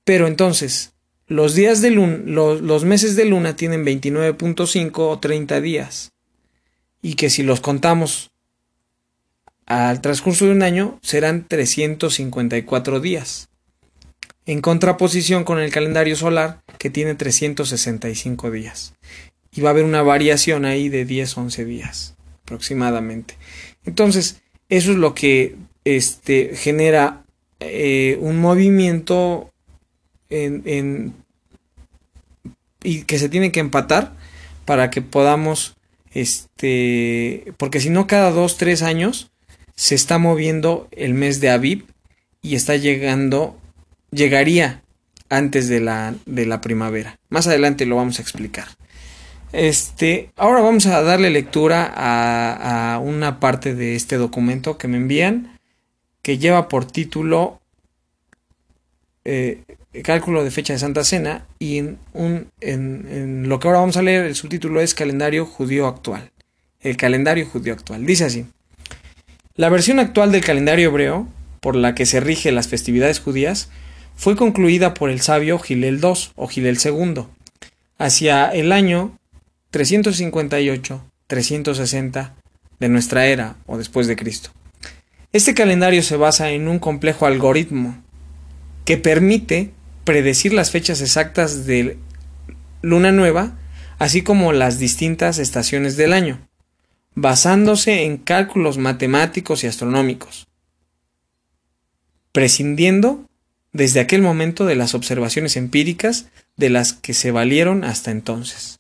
Pero 0.03 0.27
entonces, 0.27 0.92
los 1.33 1.55
días 1.55 1.81
de 1.83 1.91
luna, 1.91 2.19
los, 2.25 2.85
meses 2.85 3.17
de 3.17 3.25
luna 3.25 3.57
tienen 3.57 3.85
29.5 3.85 4.93
o 4.99 5.19
30 5.19 5.61
días. 5.61 6.13
Y 7.01 7.15
que 7.15 7.31
si 7.31 7.43
los 7.43 7.61
contamos 7.61 8.31
al 9.67 10.01
transcurso 10.01 10.45
de 10.45 10.53
un 10.53 10.63
año 10.63 10.99
serán 11.03 11.47
354 11.49 13.01
días. 13.01 13.49
En 14.47 14.61
contraposición 14.61 15.45
con 15.45 15.59
el 15.59 15.71
calendario 15.71 16.17
solar 16.17 16.63
que 16.79 16.91
tiene 16.91 17.15
365 17.15 18.51
días. 18.51 18.95
Y 19.53 19.61
va 19.61 19.71
a 19.71 19.73
haber 19.73 19.85
una 19.85 20.03
variación 20.03 20.65
ahí 20.65 20.89
de 20.89 21.07
10-11 21.07 21.65
días 21.65 22.15
aproximadamente. 22.43 23.37
Entonces, 23.85 24.43
eso 24.69 24.93
es 24.93 24.97
lo 24.97 25.15
que 25.15 25.57
este, 25.85 26.53
genera 26.55 27.25
eh, 27.61 28.19
un 28.21 28.39
movimiento 28.41 29.53
en, 30.33 31.15
y 32.83 33.03
que 33.03 33.19
se 33.19 33.29
tiene 33.29 33.53
que 33.53 33.61
empatar 33.61 34.13
para 34.65 34.91
que 34.91 35.03
podamos, 35.03 35.77
este, 36.13 37.53
porque 37.57 37.81
si 37.81 37.91
no 37.91 38.07
cada 38.07 38.31
dos, 38.31 38.57
tres 38.57 38.83
años 38.83 39.31
se 39.75 39.95
está 39.95 40.19
moviendo 40.19 40.89
el 40.93 41.15
mes 41.15 41.41
de 41.41 41.51
Aviv 41.51 41.87
y 42.43 42.55
está 42.55 42.77
llegando, 42.77 43.59
llegaría 44.11 44.83
antes 45.29 45.69
de 45.69 45.81
la, 45.81 46.15
de 46.27 46.47
la 46.47 46.61
primavera. 46.61 47.19
Más 47.29 47.47
adelante 47.47 47.87
lo 47.87 47.97
vamos 47.97 48.19
a 48.19 48.23
explicar. 48.23 48.69
Este, 49.53 50.31
ahora 50.37 50.61
vamos 50.61 50.87
a 50.87 51.03
darle 51.03 51.31
lectura 51.31 51.93
a, 51.95 52.95
a 52.95 52.99
una 52.99 53.39
parte 53.41 53.75
de 53.75 53.97
este 53.97 54.17
documento 54.17 54.79
que 54.79 54.89
me 54.89 54.97
envían 54.97 55.59
que 56.23 56.39
lleva 56.39 56.69
por 56.69 56.85
título 56.85 57.61
eh, 59.25 59.63
cálculo 60.01 60.43
de 60.43 60.51
fecha 60.51 60.73
de 60.73 60.79
Santa 60.79 61.05
Cena 61.05 61.45
y 61.59 61.77
en, 61.77 61.99
un, 62.15 62.47
en, 62.61 63.47
lo 63.49 63.61
que 63.61 63.69
ahora 63.69 63.81
vamos 63.81 63.99
a 63.99 64.03
leer 64.03 64.25
el 64.25 64.35
subtítulo 64.35 64.81
es 64.81 64.95
calendario 64.95 65.45
judío 65.45 65.87
actual. 65.87 66.31
El 66.81 66.97
calendario 66.97 67.47
judío 67.47 67.75
actual. 67.75 68.07
Dice 68.07 68.25
así. 68.25 68.47
La 69.55 69.69
versión 69.69 69.99
actual 69.99 70.33
del 70.33 70.43
calendario 70.43 70.89
hebreo, 70.89 71.29
por 71.61 71.77
la 71.77 71.95
que 71.95 72.07
se 72.07 72.21
rige 72.21 72.53
las 72.53 72.69
festividades 72.69 73.21
judías, 73.21 73.69
fue 74.17 74.35
concluida 74.37 74.95
por 74.95 75.11
el 75.11 75.21
sabio 75.21 75.59
Gilel 75.59 76.01
II 76.03 76.31
o 76.37 76.49
Gilel 76.49 76.79
II 76.83 77.27
hacia 77.99 78.49
el 78.49 78.73
año 78.73 79.19
358-360 79.73 82.31
de 82.81 82.89
nuestra 82.89 83.27
era 83.27 83.57
o 83.67 83.77
después 83.79 84.07
de 84.07 84.17
Cristo. 84.17 84.51
Este 85.33 85.55
calendario 85.55 86.03
se 86.03 86.17
basa 86.17 86.51
en 86.51 86.69
un 86.69 86.79
complejo 86.79 87.27
algoritmo 87.27 87.97
que 88.85 88.97
permite 88.97 89.71
predecir 90.05 90.53
las 90.53 90.71
fechas 90.71 91.01
exactas 91.01 91.67
de 91.67 91.99
luna 92.83 93.13
nueva, 93.13 93.59
así 93.99 94.23
como 94.23 94.53
las 94.53 94.79
distintas 94.79 95.39
estaciones 95.39 95.97
del 95.97 96.13
año, 96.13 96.49
basándose 97.15 98.05
en 98.05 98.17
cálculos 98.17 98.79
matemáticos 98.79 99.65
y 99.65 99.67
astronómicos, 99.67 100.47
prescindiendo 102.33 103.27
desde 103.73 104.01
aquel 104.01 104.23
momento 104.23 104.67
de 104.67 104.75
las 104.75 104.95
observaciones 104.95 105.57
empíricas 105.57 106.27
de 106.57 106.71
las 106.71 106.93
que 106.93 107.15
se 107.15 107.31
valieron 107.31 107.85
hasta 107.85 108.11
entonces. 108.11 108.79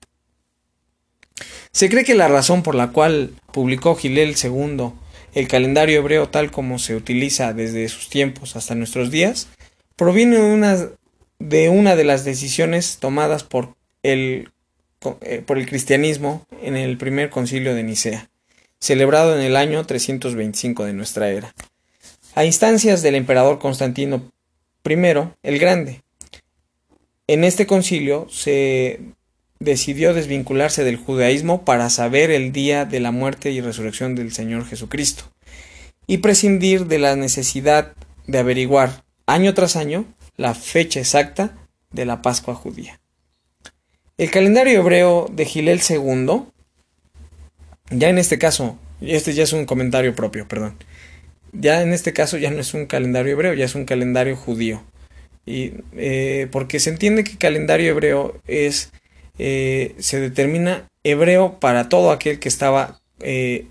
Se 1.70 1.88
cree 1.88 2.04
que 2.04 2.14
la 2.14 2.28
razón 2.28 2.62
por 2.62 2.74
la 2.74 2.88
cual 2.88 3.30
publicó 3.52 3.96
Gilel 3.96 4.34
II 4.42 4.92
el 5.34 5.48
calendario 5.48 5.98
hebreo 5.98 6.28
tal 6.28 6.50
como 6.50 6.78
se 6.78 6.94
utiliza 6.94 7.54
desde 7.54 7.88
sus 7.88 8.10
tiempos 8.10 8.54
hasta 8.54 8.74
nuestros 8.74 9.10
días 9.10 9.48
proviene 9.96 10.36
de 10.36 10.52
una 10.52 10.76
de 11.42 11.68
una 11.68 11.96
de 11.96 12.04
las 12.04 12.24
decisiones 12.24 12.98
tomadas 12.98 13.42
por 13.42 13.74
el, 14.04 14.50
eh, 15.22 15.42
por 15.44 15.58
el 15.58 15.66
cristianismo 15.66 16.46
en 16.62 16.76
el 16.76 16.96
primer 16.98 17.30
concilio 17.30 17.74
de 17.74 17.82
Nicea. 17.82 18.28
celebrado 18.78 19.36
en 19.38 19.44
el 19.44 19.54
año 19.54 19.84
325 19.84 20.84
de 20.84 20.92
nuestra 20.92 21.30
era, 21.30 21.54
a 22.34 22.44
instancias 22.44 23.00
del 23.02 23.14
emperador 23.14 23.60
Constantino 23.60 24.32
I 24.84 24.94
el 25.44 25.58
Grande. 25.60 26.02
En 27.28 27.44
este 27.44 27.66
concilio 27.68 28.26
se 28.28 28.98
decidió 29.60 30.14
desvincularse 30.14 30.82
del 30.82 30.96
judaísmo 30.96 31.64
para 31.64 31.90
saber 31.90 32.32
el 32.32 32.50
día 32.50 32.84
de 32.84 32.98
la 32.98 33.12
muerte 33.12 33.52
y 33.52 33.60
resurrección 33.60 34.16
del 34.16 34.32
Señor 34.32 34.66
Jesucristo 34.66 35.24
y 36.08 36.18
prescindir 36.18 36.86
de 36.86 36.98
la 36.98 37.14
necesidad 37.14 37.94
de 38.26 38.38
averiguar 38.38 39.04
año 39.26 39.54
tras 39.54 39.76
año 39.76 40.06
la 40.36 40.54
fecha 40.54 41.00
exacta 41.00 41.56
de 41.90 42.04
la 42.04 42.22
Pascua 42.22 42.54
judía. 42.54 43.00
El 44.18 44.30
calendario 44.30 44.80
hebreo 44.80 45.28
de 45.32 45.44
Gilel 45.44 45.80
II, 45.88 46.44
ya 47.90 48.08
en 48.08 48.18
este 48.18 48.38
caso, 48.38 48.78
este 49.00 49.32
ya 49.32 49.44
es 49.44 49.52
un 49.52 49.66
comentario 49.66 50.14
propio, 50.14 50.46
perdón, 50.46 50.76
ya 51.52 51.82
en 51.82 51.92
este 51.92 52.12
caso 52.12 52.38
ya 52.38 52.50
no 52.50 52.60
es 52.60 52.74
un 52.74 52.86
calendario 52.86 53.32
hebreo, 53.32 53.54
ya 53.54 53.64
es 53.64 53.74
un 53.74 53.84
calendario 53.84 54.36
judío. 54.36 54.82
Y, 55.44 55.72
eh, 55.96 56.48
porque 56.50 56.80
se 56.80 56.90
entiende 56.90 57.24
que 57.24 57.36
calendario 57.36 57.90
hebreo 57.90 58.40
es, 58.46 58.92
eh, 59.38 59.94
se 59.98 60.20
determina 60.20 60.88
hebreo 61.04 61.58
para 61.58 61.88
todo 61.88 62.10
aquel 62.12 62.38
que 62.38 62.48
estaba 62.48 63.00
eh, 63.20 63.66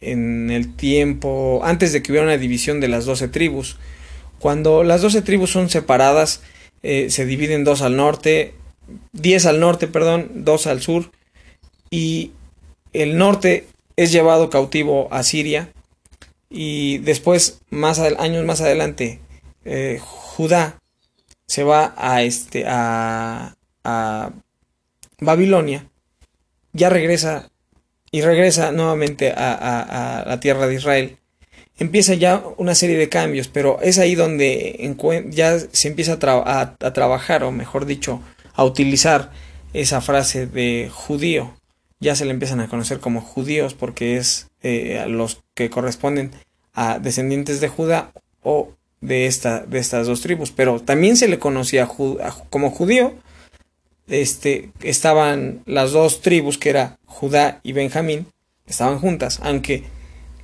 en 0.00 0.50
el 0.50 0.76
tiempo, 0.76 1.60
antes 1.64 1.92
de 1.92 2.02
que 2.02 2.12
hubiera 2.12 2.26
una 2.26 2.38
división 2.38 2.80
de 2.80 2.88
las 2.88 3.06
doce 3.06 3.28
tribus. 3.28 3.78
Cuando 4.40 4.82
las 4.82 5.02
doce 5.02 5.22
tribus 5.22 5.50
son 5.50 5.70
separadas, 5.70 6.42
se 6.82 7.24
dividen 7.26 7.64
dos 7.64 7.82
al 7.82 7.96
norte, 7.96 8.54
diez 9.12 9.46
al 9.46 9.60
norte, 9.60 9.86
perdón, 9.86 10.30
dos 10.44 10.66
al 10.66 10.80
sur, 10.80 11.10
y 11.90 12.32
el 12.92 13.18
norte 13.18 13.66
es 13.96 14.12
llevado 14.12 14.50
cautivo 14.50 15.08
a 15.12 15.22
Siria, 15.22 15.72
y 16.48 16.98
después, 16.98 17.60
más 17.70 17.98
años 17.98 18.44
más 18.44 18.60
adelante, 18.60 19.20
Judá 20.00 20.78
se 21.46 21.62
va 21.62 21.94
a, 21.96 22.22
este, 22.22 22.64
a, 22.66 23.54
a 23.84 24.30
Babilonia, 25.20 25.86
ya 26.72 26.88
regresa 26.88 27.50
y 28.10 28.22
regresa 28.22 28.72
nuevamente 28.72 29.32
a, 29.36 30.24
la 30.26 30.40
tierra 30.40 30.66
de 30.66 30.74
Israel. 30.74 31.18
Empieza 31.80 32.12
ya 32.12 32.44
una 32.58 32.74
serie 32.74 32.98
de 32.98 33.08
cambios, 33.08 33.48
pero 33.48 33.80
es 33.80 33.98
ahí 33.98 34.14
donde 34.14 34.94
ya 35.30 35.58
se 35.58 35.88
empieza 35.88 36.18
a, 36.20 36.76
trabajar, 36.92 37.42
o 37.42 37.52
mejor 37.52 37.86
dicho, 37.86 38.20
a 38.52 38.64
utilizar 38.64 39.32
esa 39.72 40.02
frase 40.02 40.46
de 40.46 40.90
judío. 40.92 41.54
Ya 41.98 42.14
se 42.16 42.26
le 42.26 42.32
empiezan 42.32 42.60
a 42.60 42.68
conocer 42.68 43.00
como 43.00 43.22
judíos 43.22 43.72
porque 43.72 44.18
es 44.18 44.50
eh, 44.62 45.06
los 45.08 45.40
que 45.54 45.70
corresponden 45.70 46.32
a 46.74 46.98
descendientes 46.98 47.62
de 47.62 47.68
Judá 47.68 48.12
o 48.42 48.74
de, 49.00 49.24
esta, 49.24 49.60
de 49.60 49.78
estas 49.78 50.06
dos 50.06 50.20
tribus, 50.20 50.50
pero 50.50 50.80
también 50.80 51.16
se 51.16 51.28
le 51.28 51.38
conocía 51.38 51.88
como 52.50 52.70
judío. 52.70 53.14
Este, 54.06 54.70
estaban 54.82 55.62
las 55.64 55.92
dos 55.92 56.20
tribus, 56.20 56.58
que 56.58 56.68
era 56.68 56.98
Judá 57.06 57.60
y 57.62 57.72
Benjamín, 57.72 58.26
estaban 58.66 58.98
juntas, 58.98 59.40
aunque 59.42 59.84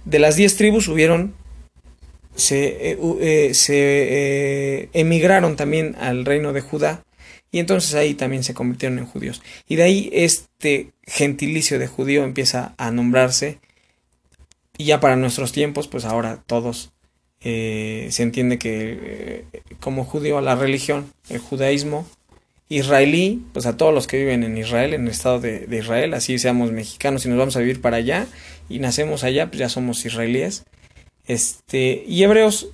de 0.06 0.18
las 0.18 0.36
diez 0.36 0.56
tribus 0.56 0.88
hubieron, 0.88 1.34
se, 2.34 2.92
eh, 2.92 2.98
eh, 3.20 3.54
se 3.54 3.74
eh, 3.74 4.88
emigraron 4.94 5.56
también 5.56 5.94
al 6.00 6.24
reino 6.24 6.54
de 6.54 6.62
Judá, 6.62 7.04
y 7.50 7.58
entonces 7.58 7.94
ahí 7.94 8.14
también 8.14 8.44
se 8.44 8.54
convirtieron 8.54 8.98
en 8.98 9.06
judíos. 9.06 9.42
Y 9.68 9.76
de 9.76 9.82
ahí 9.82 10.10
este 10.12 10.92
gentilicio 11.04 11.78
de 11.78 11.86
judío 11.88 12.24
empieza 12.24 12.74
a 12.78 12.90
nombrarse, 12.90 13.58
y 14.78 14.84
ya 14.84 15.00
para 15.00 15.16
nuestros 15.16 15.52
tiempos, 15.52 15.88
pues 15.88 16.04
ahora 16.04 16.42
todos 16.46 16.92
eh, 17.40 18.08
se 18.10 18.22
entiende 18.22 18.58
que 18.58 19.44
como 19.80 20.04
judío 20.04 20.40
la 20.40 20.54
religión, 20.54 21.12
el 21.28 21.38
judaísmo 21.38 22.06
israelí, 22.68 23.44
pues 23.52 23.66
a 23.66 23.76
todos 23.76 23.94
los 23.94 24.06
que 24.06 24.18
viven 24.18 24.42
en 24.42 24.58
Israel, 24.58 24.94
en 24.94 25.04
el 25.04 25.10
estado 25.10 25.40
de, 25.40 25.66
Israel, 25.70 26.14
así 26.14 26.38
seamos 26.38 26.72
mexicanos 26.72 27.24
y 27.24 27.28
nos 27.28 27.38
vamos 27.38 27.56
a 27.56 27.60
vivir 27.60 27.80
para 27.80 27.98
allá 27.98 28.26
y 28.68 28.78
nacemos 28.78 29.24
allá, 29.24 29.48
pues 29.48 29.58
ya 29.58 29.68
somos 29.68 30.04
israelíes. 30.04 30.64
Este, 31.26 32.04
y 32.06 32.22
hebreos, 32.22 32.68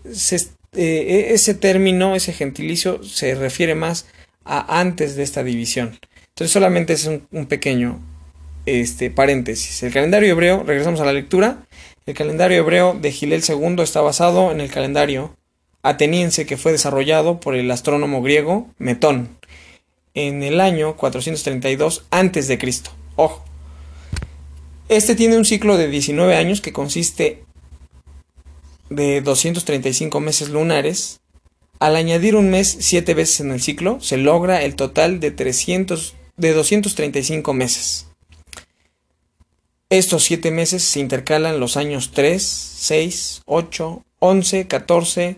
eh, 0.73 1.29
ese 1.31 1.55
término, 1.55 2.15
ese 2.15 2.33
gentilicio, 2.33 3.03
se 3.03 3.35
refiere 3.35 3.75
más 3.75 4.07
a 4.45 4.81
antes 4.81 5.17
de 5.17 5.23
esta 5.23 5.43
división. 5.43 5.99
Entonces 6.29 6.53
solamente 6.53 6.93
es 6.95 7.07
un, 7.07 7.47
pequeño 7.47 8.01
este, 8.67 9.11
paréntesis. 9.11 9.83
El 9.83 9.93
calendario 9.93 10.31
hebreo, 10.31 10.63
regresamos 10.65 11.01
a 11.01 11.05
la 11.05 11.13
lectura, 11.13 11.67
el 12.07 12.15
calendario 12.15 12.59
hebreo 12.59 12.99
de 13.01 13.13
Gilel 13.13 13.43
II 13.47 13.77
está 13.83 14.01
basado 14.01 14.51
en 14.51 14.61
el 14.61 14.71
calendario 14.71 15.37
ateniense 15.83 16.47
que 16.47 16.57
fue 16.57 16.73
desarrollado 16.73 17.41
por 17.41 17.55
el 17.55 17.71
astrónomo 17.71 18.23
griego 18.23 18.69
Metón 18.79 19.29
en 20.15 20.43
el 20.43 20.61
año 20.61 20.97
432 20.97 22.05
a.C. 22.11 22.59
Ojo. 23.17 23.52
Este 24.93 25.15
tiene 25.15 25.39
un 25.39 25.47
ciclo 25.47 25.79
de 25.79 25.89
19 25.89 26.37
años 26.37 26.61
que 26.61 26.75
consiste 26.75 27.47
de 28.91 29.23
235 29.23 30.21
meses 30.21 30.51
lunares. 30.51 31.23
Al 31.79 31.97
añadir 31.97 32.37
un 32.37 32.51
mes 32.51 32.77
siete 32.81 33.15
veces 33.15 33.41
en 33.41 33.53
el 33.53 33.63
ciclo, 33.63 34.03
se 34.03 34.19
logra 34.19 34.63
el 34.63 34.77
total 34.77 35.19
de, 35.19 35.31
300, 35.31 36.15
de 36.37 36.53
235 36.53 37.55
meses. 37.55 38.09
Estos 39.89 40.25
siete 40.25 40.51
meses 40.51 40.83
se 40.83 41.01
intercalan 41.01 41.59
los 41.59 41.79
años 41.79 42.11
3, 42.13 42.43
6, 42.43 43.43
8, 43.47 44.05
11, 44.19 44.67
14, 44.67 45.37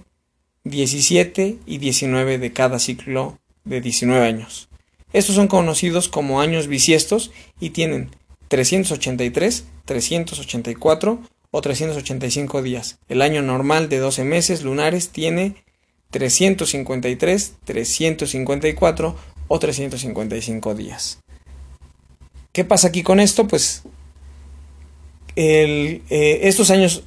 17 0.65 1.59
y 1.65 1.79
19 1.79 2.39
de 2.39 2.53
cada 2.53 2.81
ciclo 2.81 3.39
de 3.63 3.81
19 3.81 4.27
años. 4.27 4.69
Estos 5.13 5.37
son 5.37 5.47
conocidos 5.47 6.09
como 6.09 6.41
años 6.41 6.67
bisiestos 6.67 7.31
y 7.61 7.71
tienen 7.71 8.11
383, 8.55 9.65
384 9.85 11.23
o 11.51 11.61
385 11.61 12.63
días. 12.63 13.01
El 13.09 13.21
año 13.21 13.43
normal 13.43 13.89
de 13.89 13.99
12 13.99 14.23
meses 14.23 14.63
lunares 14.63 15.09
tiene 15.09 15.57
353, 16.13 17.55
354 17.65 19.17
o 19.49 19.59
355 19.59 20.75
días. 20.77 21.19
¿Qué 22.53 22.65
pasa 22.65 22.87
aquí 22.87 23.03
con 23.03 23.19
esto? 23.19 23.49
Pues 23.49 23.83
eh, 25.35 26.01
estos 26.45 26.71
años, 26.71 27.03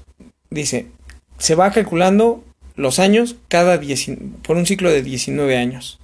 dice, 0.50 0.88
se 1.38 1.56
va 1.56 1.72
calculando 1.72 2.44
los 2.76 3.00
años 3.00 3.38
cada 3.48 3.80
por 4.44 4.58
un 4.58 4.66
ciclo 4.66 4.92
de 4.92 5.02
19 5.02 5.56
años. 5.56 5.98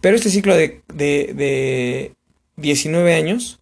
Pero 0.00 0.16
este 0.16 0.30
ciclo 0.30 0.56
de, 0.56 0.82
de, 0.92 2.12
19 2.56 3.14
años 3.14 3.57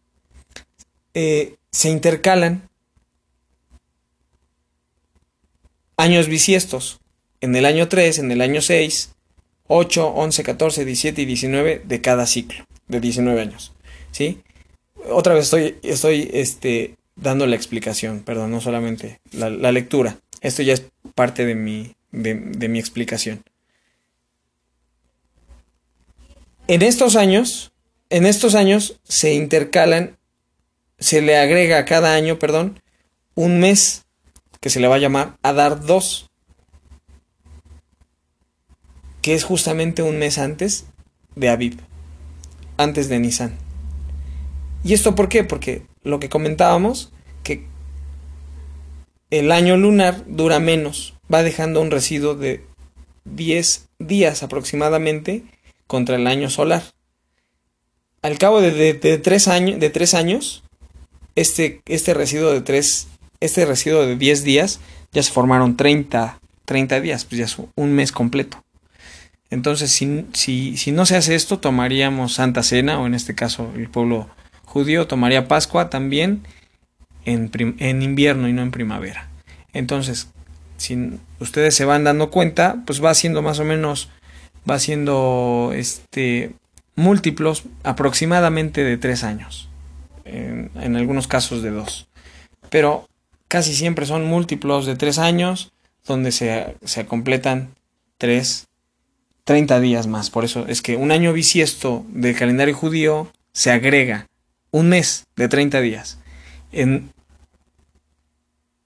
eh, 1.18 1.54
se 1.72 1.88
intercalan 1.88 2.68
años 5.96 6.28
bisiestos. 6.28 7.00
En 7.40 7.56
el 7.56 7.64
año 7.64 7.88
3, 7.88 8.18
en 8.18 8.30
el 8.30 8.42
año 8.42 8.60
6, 8.60 9.14
8, 9.66 10.08
11, 10.08 10.42
14, 10.42 10.84
17 10.84 11.22
y 11.22 11.24
19 11.24 11.82
de 11.86 12.00
cada 12.02 12.26
ciclo 12.26 12.66
de 12.88 13.00
19 13.00 13.40
años. 13.40 13.72
¿Sí? 14.10 14.42
Otra 15.10 15.32
vez 15.32 15.44
estoy, 15.44 15.78
estoy 15.82 16.30
este, 16.34 16.96
dando 17.14 17.46
la 17.46 17.56
explicación, 17.56 18.20
perdón, 18.20 18.50
no 18.50 18.60
solamente 18.60 19.20
la, 19.32 19.72
lectura. 19.72 20.18
Esto 20.42 20.62
ya 20.62 20.74
es 20.74 20.84
parte 21.14 21.46
de 21.46 21.54
mi, 21.54 21.94
de, 22.12 22.68
mi 22.68 22.78
explicación. 22.78 23.42
En 26.68 26.82
estos 26.82 27.16
años, 27.16 27.72
en 28.10 28.26
estos 28.26 28.54
años 28.54 29.00
se 29.04 29.32
intercalan, 29.32 30.18
se 30.98 31.20
le 31.20 31.36
agrega 31.36 31.84
cada 31.84 32.14
año, 32.14 32.38
perdón, 32.38 32.80
un 33.34 33.60
mes 33.60 34.06
que 34.60 34.70
se 34.70 34.80
le 34.80 34.88
va 34.88 34.96
a 34.96 34.98
llamar 34.98 35.36
Adar 35.42 35.84
2, 35.84 36.30
que 39.22 39.34
es 39.34 39.44
justamente 39.44 40.02
un 40.02 40.18
mes 40.18 40.38
antes 40.38 40.86
de 41.34 41.48
Aviv, 41.48 41.78
antes 42.76 43.08
de 43.08 43.18
Nisan. 43.18 43.56
¿Y 44.84 44.94
esto 44.94 45.14
por 45.14 45.28
qué? 45.28 45.44
Porque 45.44 45.82
lo 46.02 46.20
que 46.20 46.28
comentábamos, 46.28 47.12
que 47.42 47.66
el 49.30 49.52
año 49.52 49.76
lunar 49.76 50.24
dura 50.26 50.60
menos, 50.60 51.14
va 51.32 51.42
dejando 51.42 51.80
un 51.80 51.90
residuo 51.90 52.34
de 52.34 52.64
10 53.24 53.88
días 53.98 54.42
aproximadamente 54.42 55.44
contra 55.86 56.16
el 56.16 56.26
año 56.26 56.48
solar. 56.50 56.82
Al 58.22 58.38
cabo 58.38 58.60
de, 58.60 58.94
de 58.94 59.18
tres 59.18 59.48
años, 60.14 60.62
este, 61.36 61.80
este 61.86 62.14
residuo 62.14 62.50
de 62.50 62.62
tres, 62.62 63.08
este 63.40 63.64
residuo 63.64 64.04
de 64.04 64.16
10 64.16 64.42
días, 64.42 64.80
ya 65.12 65.22
se 65.22 65.32
formaron 65.32 65.76
30, 65.76 66.40
30 66.64 67.00
días, 67.00 67.24
pues 67.24 67.38
ya 67.38 67.44
es 67.44 67.56
un 67.76 67.92
mes 67.92 68.10
completo. 68.10 68.64
Entonces, 69.50 69.92
si, 69.92 70.26
si, 70.32 70.76
si 70.76 70.90
no 70.90 71.06
se 71.06 71.16
hace 71.16 71.36
esto, 71.36 71.60
tomaríamos 71.60 72.34
Santa 72.34 72.62
Cena, 72.62 73.00
o 73.00 73.06
en 73.06 73.14
este 73.14 73.34
caso 73.34 73.70
el 73.76 73.88
pueblo 73.88 74.28
judío 74.64 75.06
tomaría 75.06 75.46
Pascua 75.46 75.88
también 75.88 76.42
en, 77.24 77.50
en 77.78 78.02
invierno 78.02 78.48
y 78.48 78.52
no 78.52 78.62
en 78.62 78.72
primavera. 78.72 79.28
Entonces, 79.72 80.28
si 80.76 81.18
ustedes 81.38 81.74
se 81.74 81.84
van 81.84 82.04
dando 82.04 82.30
cuenta, 82.30 82.82
pues 82.86 83.02
va 83.02 83.14
siendo 83.14 83.42
más 83.42 83.60
o 83.60 83.64
menos, 83.64 84.10
va 84.68 84.78
siendo 84.78 85.72
este 85.74 86.52
múltiplos 86.96 87.64
aproximadamente 87.84 88.82
de 88.82 88.96
tres 88.96 89.22
años, 89.22 89.68
en, 90.26 90.96
algunos 90.96 91.26
casos 91.26 91.62
de 91.62 91.70
dos, 91.70 92.08
pero 92.70 93.08
casi 93.48 93.74
siempre 93.74 94.06
son 94.06 94.26
múltiplos 94.26 94.86
de 94.86 94.96
tres 94.96 95.18
años 95.18 95.72
donde 96.06 96.32
se, 96.32 96.76
se 96.84 97.06
completan 97.06 97.74
tres, 98.18 98.66
30 99.44 99.80
días 99.80 100.06
más. 100.06 100.30
Por 100.30 100.44
eso 100.44 100.66
es 100.68 100.82
que 100.82 100.96
un 100.96 101.10
año 101.10 101.32
bisiesto 101.32 102.04
del 102.08 102.36
calendario 102.36 102.74
judío 102.74 103.32
se 103.52 103.70
agrega 103.70 104.26
un 104.70 104.88
mes 104.88 105.24
de 105.36 105.48
30 105.48 105.80
días. 105.80 106.18
En 106.72 107.10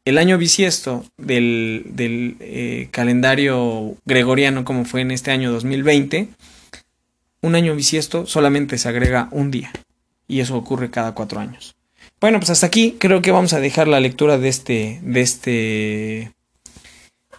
el 0.04 0.18
año 0.18 0.38
bisiesto 0.38 1.04
del, 1.16 1.84
del 1.86 2.36
eh, 2.40 2.88
calendario 2.90 3.96
gregoriano, 4.04 4.64
como 4.64 4.84
fue 4.84 5.00
en 5.02 5.10
este 5.10 5.30
año 5.30 5.52
2020, 5.52 6.28
un 7.42 7.54
año 7.54 7.74
bisiesto 7.74 8.26
solamente 8.26 8.78
se 8.78 8.88
agrega 8.88 9.28
un 9.30 9.50
día. 9.50 9.72
Y 10.30 10.40
eso 10.40 10.56
ocurre 10.56 10.90
cada 10.90 11.12
cuatro 11.12 11.40
años. 11.40 11.74
Bueno, 12.20 12.38
pues 12.38 12.50
hasta 12.50 12.66
aquí 12.66 12.96
creo 12.98 13.20
que 13.20 13.32
vamos 13.32 13.52
a 13.52 13.60
dejar 13.60 13.88
la 13.88 13.98
lectura 13.98 14.38
de 14.38 14.48
este, 14.48 15.00
de 15.02 15.20
este 15.20 16.32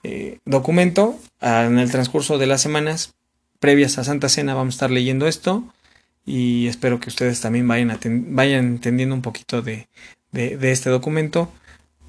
eh, 0.03 0.39
documento. 0.45 1.17
Ah, 1.39 1.63
en 1.65 1.79
el 1.79 1.89
transcurso 1.89 2.37
de 2.37 2.47
las 2.47 2.61
semanas 2.61 3.13
previas 3.59 3.97
a 3.97 4.03
Santa 4.03 4.27
Cena 4.27 4.55
vamos 4.55 4.73
a 4.73 4.77
estar 4.77 4.91
leyendo 4.91 5.27
esto 5.27 5.63
y 6.25 6.67
espero 6.67 6.99
que 6.99 7.09
ustedes 7.09 7.39
también 7.39 7.67
vayan, 7.67 7.97
vayan 8.35 8.65
entendiendo 8.65 9.15
un 9.15 9.21
poquito 9.21 9.61
de, 9.61 9.87
de, 10.31 10.71
este 10.71 10.89
documento. 10.89 11.51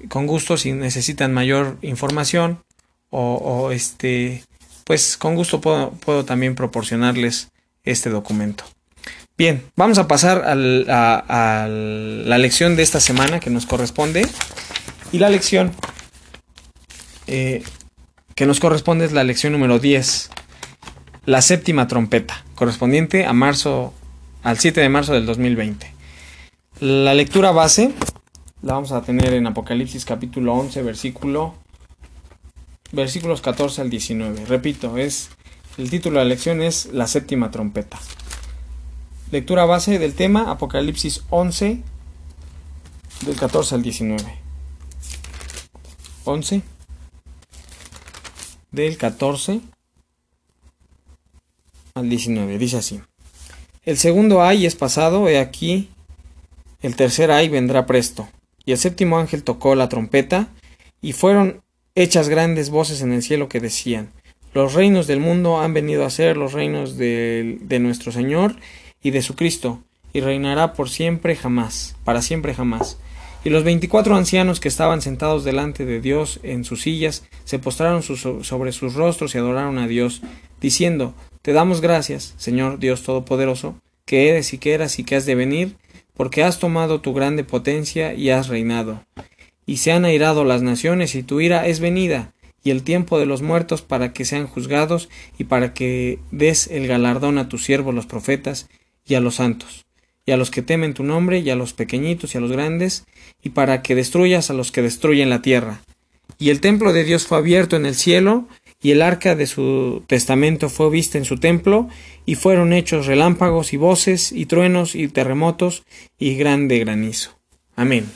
Con 0.09 0.27
gusto, 0.27 0.57
si 0.57 0.73
necesitan 0.73 1.33
mayor 1.33 1.77
información 1.81 2.59
o, 3.09 3.71
este, 3.71 4.43
pues 4.83 5.17
con 5.17 5.35
gusto 5.35 5.61
puedo, 5.61 5.91
puedo 5.91 6.25
también 6.25 6.55
proporcionarles 6.55 7.51
este 7.83 8.09
documento. 8.09 8.65
Bien, 9.35 9.63
vamos 9.75 9.97
a 9.97 10.07
pasar 10.07 10.43
a, 10.45 11.67
la 11.67 12.37
lección 12.37 12.75
de 12.75 12.83
esta 12.83 12.99
semana 12.99 13.39
que 13.39 13.49
nos 13.49 13.65
corresponde. 13.65 14.27
Y 15.11 15.17
la 15.17 15.29
lección 15.29 15.71
eh, 17.25 17.63
que 18.35 18.45
nos 18.45 18.59
corresponde 18.59 19.05
es 19.05 19.11
la 19.11 19.23
lección 19.23 19.53
número 19.53 19.79
10, 19.79 20.29
la 21.25 21.41
séptima 21.41 21.87
trompeta, 21.87 22.43
correspondiente 22.53 23.25
a 23.25 23.33
marzo, 23.33 23.93
al 24.43 24.59
7 24.59 24.81
de 24.81 24.89
marzo 24.89 25.13
del 25.13 25.25
2020. 25.25 25.91
La 26.79 27.15
lectura 27.15 27.51
base 27.51 27.91
la 28.61 28.73
vamos 28.73 28.91
a 28.91 29.01
tener 29.01 29.33
en 29.33 29.47
Apocalipsis 29.47 30.05
capítulo 30.05 30.53
11, 30.53 30.83
versículo, 30.83 31.55
versículos 32.91 33.41
14 33.41 33.81
al 33.81 33.89
19. 33.89 34.45
Repito, 34.45 34.97
es 34.97 35.29
el 35.79 35.89
título 35.89 36.19
de 36.19 36.25
la 36.25 36.29
lección 36.29 36.61
es 36.61 36.85
La 36.93 37.07
séptima 37.07 37.49
trompeta. 37.49 37.97
Lectura 39.31 39.65
base 39.65 39.99
del 39.99 40.13
tema 40.13 40.51
Apocalipsis 40.51 41.23
11 41.29 41.79
del 43.25 43.35
14 43.35 43.75
al 43.75 43.81
19. 43.81 44.23
11 46.25 46.61
del 48.71 48.97
14 48.97 49.61
al 51.95 52.09
19. 52.09 52.57
Dice 52.57 52.77
así. 52.77 53.01
El 53.83 53.97
segundo 53.97 54.43
ay 54.43 54.65
es 54.65 54.75
pasado, 54.75 55.27
he 55.27 55.39
aquí, 55.39 55.89
el 56.81 56.95
tercer 56.95 57.31
ay 57.31 57.49
vendrá 57.49 57.85
presto. 57.85 58.29
Y 58.65 58.71
el 58.71 58.77
séptimo 58.77 59.19
ángel 59.19 59.43
tocó 59.43 59.75
la 59.75 59.89
trompeta, 59.89 60.47
y 61.03 61.11
fueron 61.11 61.61
hechas 61.95 62.29
grandes 62.29 62.69
voces 62.69 63.01
en 63.01 63.11
el 63.11 63.21
cielo 63.21 63.49
que 63.49 63.59
decían, 63.59 64.09
los 64.53 64.73
reinos 64.73 65.05
del 65.05 65.19
mundo 65.19 65.59
han 65.59 65.73
venido 65.73 66.05
a 66.05 66.09
ser 66.09 66.37
los 66.37 66.53
reinos 66.53 66.97
de, 66.97 67.57
de 67.61 67.79
nuestro 67.79 68.11
Señor 68.11 68.55
y 69.03 69.11
de 69.11 69.21
su 69.21 69.35
Cristo, 69.35 69.83
y 70.13 70.21
reinará 70.21 70.73
por 70.73 70.89
siempre 70.89 71.35
jamás, 71.35 71.95
para 72.03 72.21
siempre 72.21 72.53
jamás. 72.55 72.97
Y 73.43 73.49
los 73.49 73.65
veinticuatro 73.65 74.15
ancianos 74.15 74.61
que 74.61 74.69
estaban 74.69 75.01
sentados 75.01 75.43
delante 75.43 75.85
de 75.85 75.99
Dios 75.99 76.39
en 76.43 76.63
sus 76.63 76.83
sillas 76.83 77.27
se 77.43 77.59
postraron 77.59 78.01
sobre 78.01 78.71
sus 78.71 78.93
rostros 78.93 79.35
y 79.35 79.37
adoraron 79.37 79.77
a 79.77 79.87
Dios, 79.87 80.21
diciendo 80.61 81.13
Te 81.41 81.51
damos 81.51 81.81
gracias, 81.81 82.33
Señor 82.37 82.79
Dios 82.79 83.03
Todopoderoso, 83.03 83.75
que 84.05 84.29
eres 84.29 84.53
y 84.53 84.59
que 84.59 84.73
eras 84.73 84.97
y 84.97 85.03
que 85.03 85.17
has 85.17 85.25
de 85.25 85.35
venir, 85.35 85.75
porque 86.13 86.43
has 86.43 86.59
tomado 86.59 87.01
tu 87.01 87.13
grande 87.13 87.43
potencia 87.43 88.13
y 88.13 88.29
has 88.29 88.47
reinado. 88.47 89.03
Y 89.65 89.77
se 89.77 89.91
han 89.91 90.05
airado 90.05 90.45
las 90.45 90.61
naciones 90.61 91.15
y 91.15 91.23
tu 91.23 91.41
ira 91.41 91.67
es 91.67 91.81
venida, 91.81 92.33
y 92.63 92.71
el 92.71 92.83
tiempo 92.83 93.19
de 93.19 93.25
los 93.25 93.41
muertos 93.41 93.81
para 93.81 94.13
que 94.13 94.23
sean 94.23 94.47
juzgados 94.47 95.09
y 95.37 95.45
para 95.45 95.73
que 95.73 96.19
des 96.31 96.67
el 96.67 96.87
galardón 96.87 97.37
a 97.37 97.49
tus 97.49 97.65
siervos 97.65 97.93
los 97.93 98.05
profetas 98.05 98.69
y 99.05 99.15
a 99.15 99.19
los 99.19 99.35
santos, 99.35 99.85
y 100.25 100.31
a 100.31 100.37
los 100.37 100.51
que 100.51 100.61
temen 100.61 100.93
tu 100.93 101.03
nombre, 101.03 101.39
y 101.39 101.49
a 101.49 101.55
los 101.55 101.73
pequeñitos 101.73 102.33
y 102.33 102.37
a 102.37 102.41
los 102.41 102.51
grandes, 102.51 103.05
y 103.41 103.49
para 103.49 103.81
que 103.81 103.95
destruyas 103.95 104.49
a 104.49 104.53
los 104.53 104.71
que 104.71 104.81
destruyen 104.81 105.29
la 105.29 105.41
tierra. 105.41 105.81
Y 106.39 106.49
el 106.49 106.61
templo 106.61 106.93
de 106.93 107.03
Dios 107.03 107.27
fue 107.27 107.37
abierto 107.37 107.75
en 107.75 107.85
el 107.85 107.95
cielo, 107.95 108.47
y 108.81 108.91
el 108.91 109.01
arca 109.01 109.35
de 109.35 109.47
su 109.47 110.03
testamento 110.07 110.69
fue 110.69 110.89
vista 110.89 111.17
en 111.17 111.25
su 111.25 111.37
templo, 111.37 111.87
y 112.25 112.35
fueron 112.35 112.73
hechos 112.73 113.05
relámpagos 113.05 113.73
y 113.73 113.77
voces, 113.77 114.31
y 114.31 114.45
truenos, 114.45 114.95
y 114.95 115.07
terremotos, 115.07 115.83
y 116.19 116.35
grande 116.35 116.79
granizo. 116.79 117.37
Amén. 117.75 118.09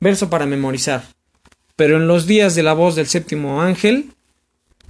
Verso 0.00 0.30
para 0.30 0.46
memorizar. 0.46 1.04
Pero 1.76 1.96
en 1.96 2.08
los 2.08 2.26
días 2.26 2.54
de 2.54 2.62
la 2.62 2.72
voz 2.72 2.96
del 2.96 3.06
séptimo 3.06 3.62
ángel, 3.62 4.12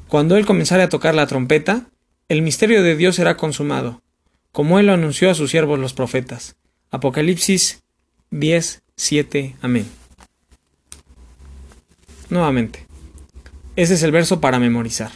cuando 0.08 0.36
él 0.36 0.46
comenzare 0.46 0.82
a 0.82 0.88
tocar 0.88 1.14
la 1.14 1.26
trompeta, 1.26 1.86
el 2.28 2.42
misterio 2.42 2.82
de 2.82 2.96
Dios 2.96 3.16
será 3.16 3.36
consumado, 3.36 4.00
como 4.58 4.80
él 4.80 4.86
lo 4.86 4.92
anunció 4.92 5.30
a 5.30 5.34
sus 5.34 5.52
siervos 5.52 5.78
los 5.78 5.92
profetas. 5.92 6.56
Apocalipsis 6.90 7.84
10, 8.32 8.82
7. 8.96 9.54
Amén. 9.62 9.86
Nuevamente. 12.28 12.84
Ese 13.76 13.94
es 13.94 14.02
el 14.02 14.10
verso 14.10 14.40
para 14.40 14.58
memorizar. 14.58 15.12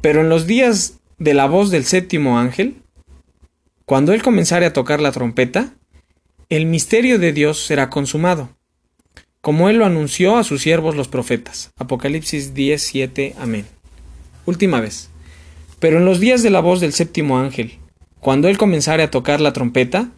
Pero 0.00 0.22
en 0.22 0.28
los 0.28 0.48
días 0.48 0.98
de 1.18 1.34
la 1.34 1.46
voz 1.46 1.70
del 1.70 1.84
séptimo 1.84 2.36
ángel, 2.36 2.82
cuando 3.84 4.12
él 4.12 4.24
comenzare 4.24 4.66
a 4.66 4.72
tocar 4.72 5.00
la 5.00 5.12
trompeta, 5.12 5.74
el 6.48 6.66
misterio 6.66 7.20
de 7.20 7.32
Dios 7.32 7.64
será 7.64 7.90
consumado, 7.90 8.56
como 9.40 9.68
él 9.68 9.76
lo 9.76 9.86
anunció 9.86 10.36
a 10.36 10.42
sus 10.42 10.62
siervos 10.62 10.96
los 10.96 11.06
profetas. 11.06 11.70
Apocalipsis 11.76 12.54
10, 12.54 12.82
7. 12.82 13.34
Amén. 13.38 13.66
Última 14.46 14.80
vez. 14.80 15.10
Pero 15.78 15.98
en 15.98 16.04
los 16.04 16.18
días 16.18 16.42
de 16.42 16.50
la 16.50 16.58
voz 16.58 16.80
del 16.80 16.92
séptimo 16.92 17.38
ángel, 17.38 17.78
cuando 18.22 18.46
Él 18.46 18.56
comenzare 18.56 19.02
a 19.02 19.10
tocar 19.10 19.40
la 19.40 19.52
trompeta, 19.52 20.10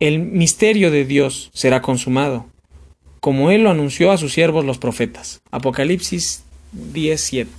el 0.00 0.20
misterio 0.20 0.90
de 0.90 1.04
Dios 1.04 1.50
será 1.52 1.82
consumado, 1.82 2.46
como 3.20 3.50
Él 3.50 3.64
lo 3.64 3.70
anunció 3.70 4.10
a 4.10 4.16
sus 4.16 4.32
siervos 4.32 4.64
los 4.64 4.78
profetas. 4.78 5.42
Apocalipsis 5.50 6.44
17. 6.72 7.50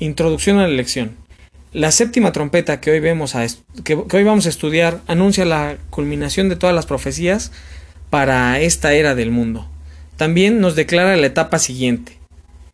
Introducción 0.00 0.58
a 0.58 0.68
la 0.68 0.74
lección. 0.74 1.16
La 1.72 1.90
séptima 1.90 2.32
trompeta 2.32 2.82
que 2.82 2.90
hoy, 2.90 3.00
vemos 3.00 3.34
que 3.82 3.94
hoy 3.94 4.24
vamos 4.24 4.44
a 4.44 4.50
estudiar 4.50 5.00
anuncia 5.06 5.46
la 5.46 5.78
culminación 5.88 6.50
de 6.50 6.56
todas 6.56 6.76
las 6.76 6.84
profecías 6.84 7.52
para 8.10 8.60
esta 8.60 8.92
era 8.92 9.14
del 9.14 9.30
mundo. 9.30 9.70
También 10.18 10.60
nos 10.60 10.76
declara 10.76 11.16
la 11.16 11.26
etapa 11.26 11.58
siguiente, 11.58 12.18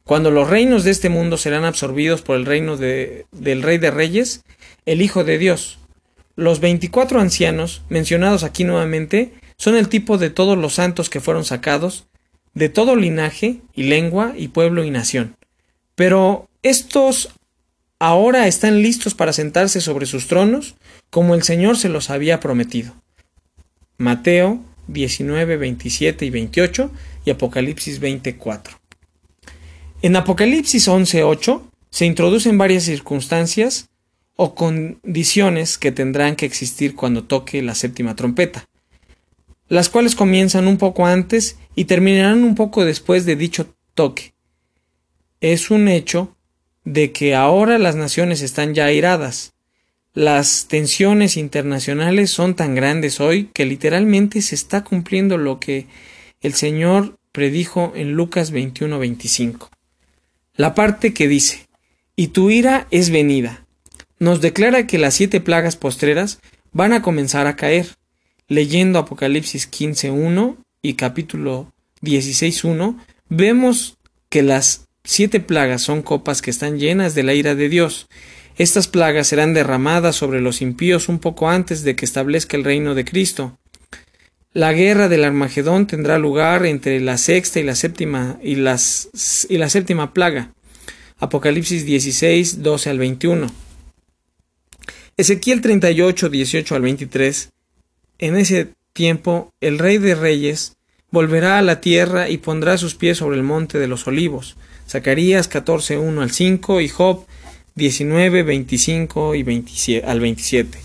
cuando 0.03 0.33
los 0.33 0.51
reinos 0.51 0.83
de 0.83 0.91
este 0.91 1.11
mundo 1.11 1.37
serán 1.37 1.65
absorbidos 1.65 2.23
por 2.23 2.35
el 2.35 2.45
reino 2.45 2.77
de, 2.77 3.27
del 3.31 3.63
Rey 3.63 3.79
de 3.79 3.93
Reyes 3.93 4.43
el 4.87 5.03
Hijo 5.03 5.25
de 5.25 5.39
Dios. 5.39 5.79
Los 6.37 6.61
veinticuatro 6.61 7.21
ancianos, 7.21 7.83
mencionados 7.89 8.45
aquí 8.45 8.65
nuevamente, 8.65 9.35
son 9.59 9.77
el 9.77 9.89
tipo 9.89 10.19
de 10.19 10.31
todos 10.31 10.57
los 10.57 10.75
santos 10.75 11.11
que 11.11 11.21
fueron 11.21 11.45
sacados, 11.45 12.07
de 12.55 12.69
todo 12.69 12.97
linaje 12.97 13.61
y 13.75 13.85
lengua 13.85 14.33
y 14.37 14.49
pueblo 14.49 14.85
y 14.85 14.91
nación. 14.91 15.37
Pero 15.95 16.49
estos 16.63 17.31
ahora 17.99 18.47
están 18.47 18.83
listos 18.83 19.15
para 19.15 19.33
sentarse 19.33 19.81
sobre 19.81 20.07
sus 20.07 20.29
tronos, 20.29 20.77
como 21.11 21.35
el 21.35 21.43
Señor 21.43 21.77
se 21.77 21.89
los 21.89 22.11
había 22.11 22.41
prometido. 22.41 22.95
Mateo 23.99 24.61
19, 24.89 25.57
27 25.57 26.27
y 26.27 26.31
28 26.31 26.91
y 27.25 27.31
Apocalipsis 27.31 27.99
24. 27.99 28.79
En 30.03 30.17
Apocalipsis 30.17 30.87
11, 30.87 31.25
8 31.25 31.71
se 31.91 32.05
introducen 32.05 32.59
varias 32.59 32.85
circunstancias 32.85 33.89
o 34.37 34.55
condiciones 34.55 35.79
que 35.79 35.93
tendrán 35.93 36.37
que 36.37 36.47
existir 36.47 36.95
cuando 36.95 37.25
toque 37.25 37.63
la 37.63 37.75
séptima 37.75 38.15
trompeta, 38.15 38.67
las 39.69 39.89
cuales 39.89 40.15
comienzan 40.15 40.69
un 40.69 40.77
poco 40.77 41.07
antes 41.07 41.59
y 41.75 41.87
terminarán 41.87 42.45
un 42.45 42.55
poco 42.55 42.85
después 42.85 43.25
de 43.25 43.37
dicho 43.37 43.75
toque. 43.95 44.35
Es 45.41 45.71
un 45.71 45.89
hecho 45.89 46.37
de 46.85 47.13
que 47.13 47.35
ahora 47.35 47.79
las 47.79 47.97
naciones 47.97 48.43
están 48.43 48.75
ya 48.75 48.85
airadas. 48.85 49.55
Las 50.15 50.69
tensiones 50.69 51.37
internacionales 51.37 52.31
son 52.31 52.55
tan 52.55 52.75
grandes 52.75 53.21
hoy 53.21 53.51
que 53.53 53.67
literalmente 53.67 54.41
se 54.41 54.55
está 54.55 54.85
cumpliendo 54.85 55.37
lo 55.37 55.59
que 55.61 55.87
el 56.41 56.55
Señor 56.55 57.19
predijo 57.33 57.93
en 57.97 58.13
Lucas 58.13 58.53
21-25. 58.53 59.69
La 60.55 60.75
parte 60.75 61.13
que 61.13 61.29
dice, 61.29 61.67
y 62.15 62.29
tu 62.29 62.51
ira 62.51 62.87
es 62.91 63.11
venida, 63.11 63.66
nos 64.19 64.41
declara 64.41 64.87
que 64.87 64.99
las 64.99 65.15
siete 65.15 65.41
plagas 65.41 65.77
postreras 65.77 66.41
van 66.73 66.93
a 66.93 67.03
comenzar 67.03 67.47
a 67.47 67.57
caer. 67.57 67.89
Leyendo 68.49 68.99
Apocalipsis 68.99 69.71
15.1 69.71 70.57
y 70.83 70.95
capítulo 70.95 71.73
16.1, 72.03 72.97
vemos 73.29 73.99
que 74.29 74.43
las 74.43 74.87
siete 75.05 75.41
plagas 75.41 75.83
son 75.83 76.03
copas 76.03 76.43
que 76.43 76.51
están 76.51 76.79
llenas 76.79 77.15
de 77.15 77.23
la 77.23 77.35
ira 77.35 77.55
de 77.55 77.69
Dios. 77.69 78.07
Estas 78.57 78.89
plagas 78.89 79.27
serán 79.27 79.53
derramadas 79.53 80.17
sobre 80.17 80.41
los 80.41 80.63
impíos 80.63 81.09
un 81.09 81.19
poco 81.19 81.49
antes 81.49 81.83
de 81.83 81.97
que 81.97 82.05
establezca 82.05 82.57
el 82.57 82.65
reino 82.65 82.95
de 82.95 83.05
Cristo. 83.05 83.59
La 84.53 84.73
guerra 84.73 85.09
del 85.09 85.25
Armagedón 85.25 85.87
tendrá 85.87 86.19
lugar 86.19 86.65
entre 86.65 87.01
la 87.01 87.19
sexta 87.19 87.61
y 87.61 87.63
la 87.63 87.75
séptima 87.75 88.39
y, 88.43 88.55
las, 88.55 89.47
y 89.51 89.59
la 89.59 89.69
séptima 89.69 90.15
plaga. 90.15 90.55
Apocalipsis 91.19 91.85
16, 91.85 92.63
12 92.63 92.91
al 92.91 92.99
21. 92.99 93.66
Ezequiel 95.19 95.63
38, 95.63 96.29
18 96.29 96.75
al 96.75 96.83
23. 96.83 97.49
En 98.19 98.37
ese 98.37 98.69
tiempo 98.93 99.51
el 99.63 99.79
Rey 99.79 99.97
de 99.97 100.15
Reyes 100.15 100.77
volverá 101.11 101.57
a 101.57 101.63
la 101.63 101.81
tierra 101.81 102.29
y 102.29 102.37
pondrá 102.37 102.77
sus 102.77 102.95
pies 102.95 103.17
sobre 103.17 103.39
el 103.39 103.43
monte 103.43 103.79
de 103.79 103.87
los 103.87 104.07
olivos. 104.07 104.57
Zacarías 104.87 105.49
14, 105.49 105.97
1 105.97 106.21
al 106.21 106.31
5 106.31 106.83
y 106.83 106.89
Job 106.89 107.25
19, 107.77 108.43
25 108.43 109.35
y 109.35 109.43
27, 109.43 110.07
al 110.07 110.21
27. 110.21 110.79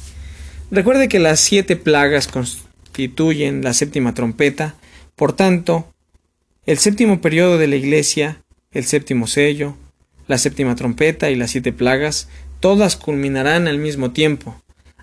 Recuerde 0.72 1.10
que 1.10 1.20
las 1.20 1.42
siete 1.42 1.76
plagas 1.76 2.30
constituyen 2.30 3.62
la 3.62 3.74
séptima 3.74 4.14
trompeta, 4.14 4.76
por 5.18 5.34
tanto, 5.34 5.92
el 6.66 6.78
séptimo 6.78 7.20
periodo 7.20 7.58
de 7.58 7.68
la 7.68 7.76
Iglesia, 7.76 8.42
el 8.72 8.86
séptimo 8.86 9.28
sello, 9.28 9.76
la 10.28 10.38
séptima 10.38 10.78
trompeta 10.78 11.30
y 11.30 11.36
las 11.36 11.52
siete 11.52 11.74
plagas, 11.74 12.30
todas 12.62 12.96
culminarán 12.96 13.68
al 13.68 13.80
mismo 13.80 14.12
tiempo. 14.12 14.56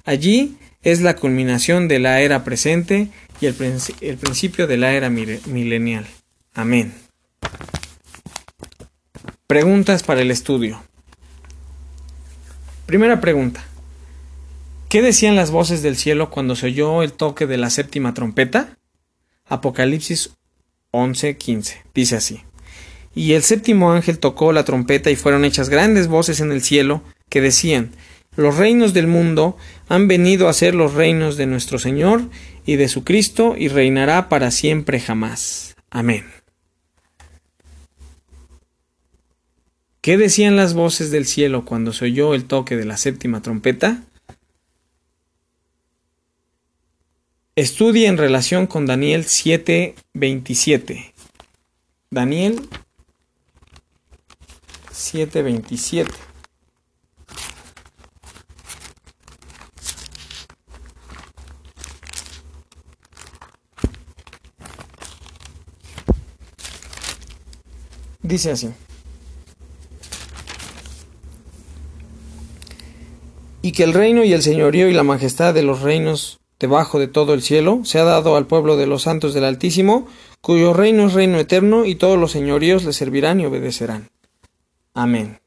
Allí 0.04 0.56
es 0.82 1.02
la 1.02 1.16
culminación 1.16 1.88
de 1.88 1.98
la 1.98 2.22
era 2.22 2.44
presente 2.44 3.08
y 3.40 3.46
el, 3.46 3.54
principio 3.54 4.66
de 4.66 4.78
la 4.78 4.92
era 4.92 5.10
milenial. 5.10 6.06
Amén. 6.54 6.94
Preguntas 9.46 10.02
para 10.02 10.22
el 10.22 10.30
estudio. 10.30 10.82
Primera 12.86 13.20
pregunta. 13.20 13.64
¿Qué 14.88 15.02
decían 15.02 15.36
las 15.36 15.50
voces 15.50 15.82
del 15.82 15.96
cielo 15.96 16.30
cuando 16.30 16.56
se 16.56 16.66
oyó 16.66 17.02
el 17.02 17.12
toque 17.12 17.46
de 17.46 17.58
la 17.58 17.68
séptima 17.68 18.14
trompeta? 18.14 18.78
Apocalipsis 19.46 20.30
11:15. 20.92 21.82
Dice 21.94 22.16
así. 22.16 22.42
Y 23.14 23.32
el 23.32 23.42
séptimo 23.42 23.92
ángel 23.92 24.18
tocó 24.18 24.52
la 24.52 24.64
trompeta 24.64 25.10
y 25.10 25.16
fueron 25.16 25.44
hechas 25.44 25.68
grandes 25.68 26.08
voces 26.08 26.40
en 26.40 26.52
el 26.52 26.62
cielo 26.62 27.02
que 27.28 27.40
decían, 27.40 27.92
Los 28.36 28.56
reinos 28.56 28.94
del 28.94 29.06
mundo 29.06 29.56
han 29.88 30.08
venido 30.08 30.48
a 30.48 30.52
ser 30.52 30.74
los 30.74 30.94
reinos 30.94 31.36
de 31.36 31.46
nuestro 31.46 31.78
Señor 31.78 32.22
y 32.64 32.76
de 32.76 32.88
su 32.88 33.02
Cristo 33.02 33.54
y 33.58 33.68
reinará 33.68 34.28
para 34.28 34.50
siempre 34.50 35.00
jamás. 35.00 35.76
Amén. 35.90 36.24
¿Qué 40.00 40.16
decían 40.16 40.56
las 40.56 40.74
voces 40.74 41.10
del 41.10 41.26
cielo 41.26 41.64
cuando 41.64 41.92
se 41.92 42.06
oyó 42.06 42.34
el 42.34 42.44
toque 42.44 42.76
de 42.76 42.84
la 42.84 42.96
séptima 42.96 43.42
trompeta? 43.42 44.02
Estudie 47.56 48.06
en 48.06 48.16
relación 48.16 48.68
con 48.68 48.86
Daniel 48.86 49.24
7:27. 49.26 51.12
Daniel 52.10 52.68
7:27. 54.92 56.27
Dice 68.28 68.50
así. 68.50 68.68
y 73.68 73.72
que 73.72 73.84
el 73.84 73.92
reino 73.92 74.24
y 74.24 74.32
el 74.32 74.42
señorío 74.42 74.88
y 74.88 74.94
la 74.94 75.02
majestad 75.02 75.52
de 75.52 75.62
los 75.62 75.82
reinos 75.82 76.40
debajo 76.58 76.98
de 76.98 77.06
todo 77.06 77.34
el 77.34 77.42
cielo 77.42 77.80
se 77.84 77.98
ha 77.98 78.04
dado 78.04 78.36
al 78.36 78.46
pueblo 78.46 78.78
de 78.78 78.86
los 78.86 79.02
santos 79.02 79.34
del 79.34 79.44
Altísimo, 79.44 80.06
cuyo 80.40 80.72
reino 80.72 81.06
es 81.06 81.12
reino 81.12 81.38
eterno 81.38 81.84
y 81.84 81.94
todos 81.94 82.18
los 82.18 82.32
señoríos 82.32 82.84
le 82.84 82.94
servirán 82.94 83.40
y 83.40 83.44
obedecerán. 83.44 84.08
Amén. 84.94 85.38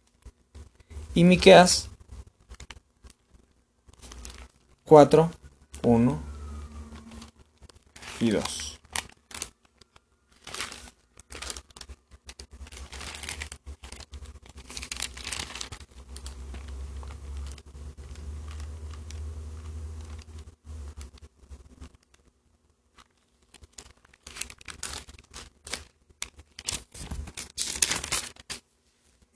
Y 1.16 1.24
Miqueas 1.24 1.90
4, 4.86 5.32
1 5.84 6.20
y 8.20 8.30
2. 8.30 8.61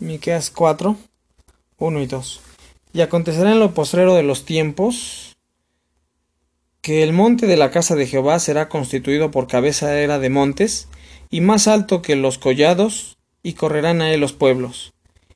Miqueas 0.06 0.52
4, 0.52 0.96
1 1.80 2.02
y 2.02 2.06
2. 2.06 2.42
Y 2.94 3.02
acontecerá 3.02 3.52
en 3.52 3.60
lo 3.60 3.74
postrero 3.74 4.14
de 4.14 4.22
los 4.22 4.46
tiempos 4.46 5.36
que 6.82 7.02
el 7.02 7.12
monte 7.12 7.48
de 7.48 7.58
la 7.58 7.72
casa 7.72 7.96
de 7.96 8.06
Jehová 8.06 8.38
será 8.38 8.70
constituido 8.70 9.32
por 9.32 9.48
cabeza 9.48 10.00
era 10.00 10.20
de 10.20 10.30
montes, 10.30 10.88
y 11.32 11.42
más 11.42 11.68
alto 11.68 12.04
que 12.04 12.16
los 12.16 12.38
collados, 12.38 13.18
y 13.42 13.54
correrán 13.54 14.04
a 14.04 14.14
él 14.14 14.22
los 14.22 14.34
pueblos. 14.34 14.94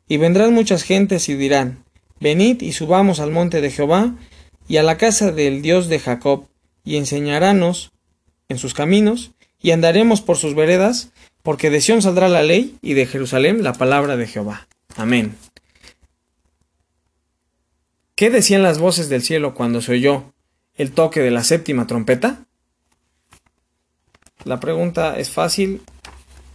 Y 0.08 0.18
vendrán 0.18 0.54
muchas 0.54 0.84
gentes 0.84 1.28
y 1.28 1.34
dirán, 1.34 1.84
Venid 2.20 2.62
y 2.62 2.74
subamos 2.74 3.20
al 3.20 3.32
monte 3.32 3.62
de 3.62 3.72
Jehová, 3.72 4.16
y 4.68 4.78
a 4.78 4.84
la 4.84 4.98
casa 4.98 5.32
del 5.32 5.64
Dios 5.64 5.88
de 5.88 5.98
Jacob, 5.98 6.46
y 6.84 6.98
enseñarános 6.98 7.92
en 8.48 8.60
sus 8.60 8.76
caminos, 8.76 9.32
y 9.60 9.72
andaremos 9.72 10.22
por 10.22 10.38
sus 10.38 10.54
veredas, 10.54 11.12
porque 11.44 11.70
de 11.70 11.82
Sión 11.82 12.02
saldrá 12.02 12.28
la 12.30 12.44
ley 12.44 12.78
y 12.82 12.94
de 12.94 13.06
Jerusalén 13.06 13.64
la 13.64 13.74
palabra 13.74 14.18
de 14.18 14.28
Jehová. 14.28 14.68
Amén. 14.96 15.36
¿Qué 18.16 18.30
decían 18.30 18.64
las 18.64 18.80
voces 18.80 19.08
del 19.08 19.22
cielo 19.22 19.54
cuando 19.54 19.82
se 19.82 19.94
oyó 19.94 20.34
el 20.76 20.92
toque 20.92 21.22
de 21.22 21.32
la 21.32 21.44
séptima 21.44 21.88
trompeta? 21.88 22.46
La 24.44 24.60
pregunta 24.60 25.18
es 25.18 25.30
fácil, 25.30 25.82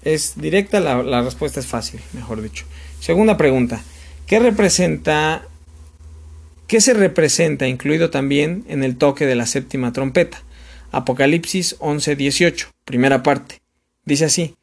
es 0.02 0.34
directa, 0.36 0.80
la, 0.80 1.02
la 1.02 1.22
respuesta 1.22 1.60
es 1.60 1.66
fácil, 1.66 2.00
mejor 2.12 2.42
dicho. 2.42 2.66
Segunda 3.00 3.36
pregunta, 3.36 3.82
¿qué 4.26 4.40
representa, 4.40 5.46
qué 6.66 6.80
se 6.80 6.94
representa 6.94 7.66
incluido 7.66 8.10
también 8.10 8.64
en 8.68 8.84
el 8.84 8.96
toque 8.96 9.26
de 9.26 9.34
la 9.34 9.46
séptima 9.46 9.92
trompeta? 9.92 10.42
Apocalipsis 10.92 11.76
11:18, 11.80 12.68
primera 12.84 13.22
parte. 13.22 13.60
Dice 14.04 14.26
así, 14.26 14.54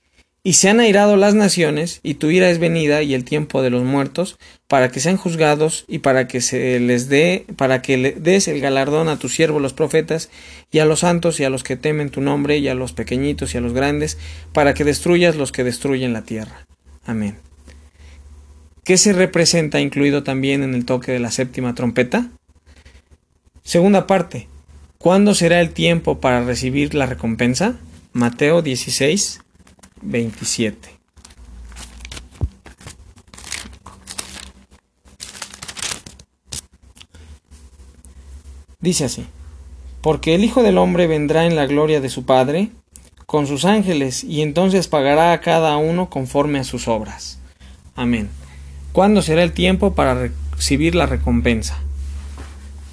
y 0.44 0.54
se 0.54 0.70
han 0.70 0.80
airado 0.80 1.18
las 1.18 1.36
naciones, 1.36 2.00
y 2.02 2.16
tu 2.16 2.32
ira 2.32 2.50
es 2.50 2.58
venida, 2.58 3.04
y 3.04 3.14
el 3.14 3.24
tiempo 3.24 3.62
de 3.62 3.70
los 3.70 3.84
muertos, 3.84 4.40
para 4.68 4.90
que 4.90 5.00
sean 5.00 5.18
juzgados, 5.18 5.86
y 5.88 6.00
para 6.00 6.28
que 6.28 6.42
se 6.42 6.80
les 6.80 7.10
dé, 7.10 7.46
para 7.58 7.82
que 7.84 7.98
le 7.98 8.12
des 8.14 8.48
el 8.48 8.60
galardón 8.60 9.08
a 9.08 9.20
tus 9.20 9.36
siervos 9.36 9.62
los 9.62 9.74
profetas, 9.74 10.30
y 10.72 10.80
a 10.80 10.86
los 10.86 11.02
santos, 11.02 11.40
y 11.40 11.44
a 11.44 11.52
los 11.52 11.64
que 11.64 11.76
temen 11.76 12.10
tu 12.10 12.22
nombre, 12.22 12.58
y 12.58 12.68
a 12.70 12.74
los 12.74 12.94
pequeñitos, 12.94 13.54
y 13.54 13.60
a 13.60 13.62
los 13.62 13.74
grandes, 13.74 14.18
para 14.52 14.74
que 14.74 14.84
destruyas 14.84 15.36
los 15.36 15.52
que 15.52 15.64
destruyen 15.64 16.14
la 16.14 16.24
tierra. 16.24 16.66
Amén. 17.06 17.38
¿Qué 18.84 18.98
se 18.98 19.14
representa 19.14 19.80
incluido 19.80 20.24
también 20.24 20.64
en 20.64 20.74
el 20.74 20.86
toque 20.86 21.12
de 21.12 21.20
la 21.20 21.30
séptima 21.30 21.76
trompeta? 21.76 22.32
Segunda 23.62 24.08
parte. 24.08 24.48
¿Cuándo 24.98 25.36
será 25.36 25.62
el 25.62 25.70
tiempo 25.72 26.20
para 26.20 26.44
recibir 26.44 26.96
la 26.96 27.06
recompensa? 27.06 27.76
Mateo 28.14 28.64
16, 28.64 29.40
27. 30.02 31.02
Dice 38.80 39.06
así, 39.06 39.26
porque 40.02 40.34
el 40.34 40.44
Hijo 40.44 40.64
del 40.64 40.80
Hombre 40.80 41.06
vendrá 41.06 41.46
en 41.46 41.56
la 41.56 41.68
gloria 41.68 42.02
de 42.02 42.10
su 42.10 42.26
Padre, 42.26 42.72
con 43.28 43.46
sus 43.46 43.64
ángeles, 43.64 44.24
y 44.24 44.42
entonces 44.42 44.88
pagará 44.88 45.34
a 45.34 45.42
cada 45.42 45.78
uno 45.78 46.10
conforme 46.10 46.58
a 46.58 46.64
sus 46.64 46.88
obras. 46.88 47.40
Amén. 47.96 48.30
¿Cuándo 48.92 49.22
será 49.22 49.44
el 49.44 49.54
tiempo 49.54 49.94
para 49.94 50.32
recibir 50.52 50.96
la 50.96 51.06
recompensa? 51.06 51.78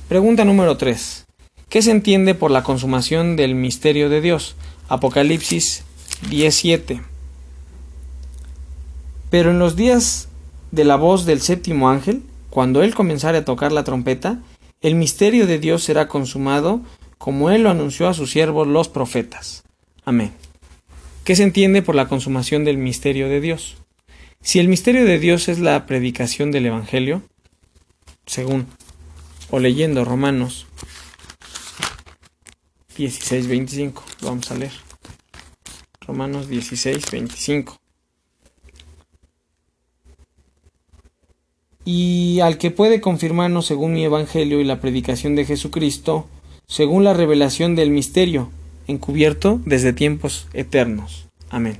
Pregunta 0.08 0.44
número 0.44 0.76
3. 0.76 1.26
¿Qué 1.68 1.82
se 1.82 1.90
entiende 1.90 2.34
por 2.34 2.50
la 2.50 2.62
consumación 2.62 3.36
del 3.36 3.54
misterio 3.54 4.08
de 4.08 4.20
Dios? 4.20 4.56
Apocalipsis 4.88 5.84
17. 6.28 7.02
Pero 9.30 9.50
en 9.50 9.58
los 9.58 9.76
días 9.76 10.28
de 10.70 10.84
la 10.84 10.96
voz 10.96 11.24
del 11.24 11.40
séptimo 11.40 11.88
ángel, 11.88 12.22
cuando 12.50 12.82
él 12.82 12.94
comenzare 12.94 13.38
a 13.38 13.44
tocar 13.44 13.72
la 13.72 13.84
trompeta, 13.84 14.40
el 14.80 14.94
misterio 14.94 15.46
de 15.46 15.58
Dios 15.58 15.82
será 15.82 16.08
consumado, 16.08 16.80
como 17.18 17.50
él 17.50 17.62
lo 17.62 17.70
anunció 17.70 18.08
a 18.08 18.14
sus 18.14 18.30
siervos 18.30 18.66
los 18.66 18.88
profetas. 18.88 19.64
Amén. 20.04 20.32
¿Qué 21.24 21.36
se 21.36 21.42
entiende 21.42 21.82
por 21.82 21.94
la 21.94 22.08
consumación 22.08 22.64
del 22.64 22.78
misterio 22.78 23.28
de 23.28 23.40
Dios? 23.40 23.76
Si 24.40 24.58
el 24.58 24.68
misterio 24.68 25.04
de 25.04 25.18
Dios 25.18 25.48
es 25.48 25.58
la 25.58 25.84
predicación 25.86 26.50
del 26.52 26.66
Evangelio, 26.66 27.22
según 28.24 28.66
o 29.50 29.58
leyendo 29.58 30.04
Romanos 30.04 30.66
16:25, 32.96 34.02
vamos 34.22 34.50
a 34.50 34.54
leer. 34.54 34.87
Romanos 36.08 36.48
16:25. 36.48 37.78
Y 41.84 42.40
al 42.40 42.56
que 42.56 42.70
puede 42.70 43.02
confirmarnos 43.02 43.66
según 43.66 43.92
mi 43.92 44.04
Evangelio 44.04 44.60
y 44.60 44.64
la 44.64 44.80
predicación 44.80 45.36
de 45.36 45.44
Jesucristo, 45.44 46.26
según 46.66 47.04
la 47.04 47.12
revelación 47.12 47.76
del 47.76 47.90
misterio, 47.90 48.50
encubierto 48.86 49.60
desde 49.66 49.92
tiempos 49.92 50.48
eternos. 50.54 51.28
Amén. 51.50 51.78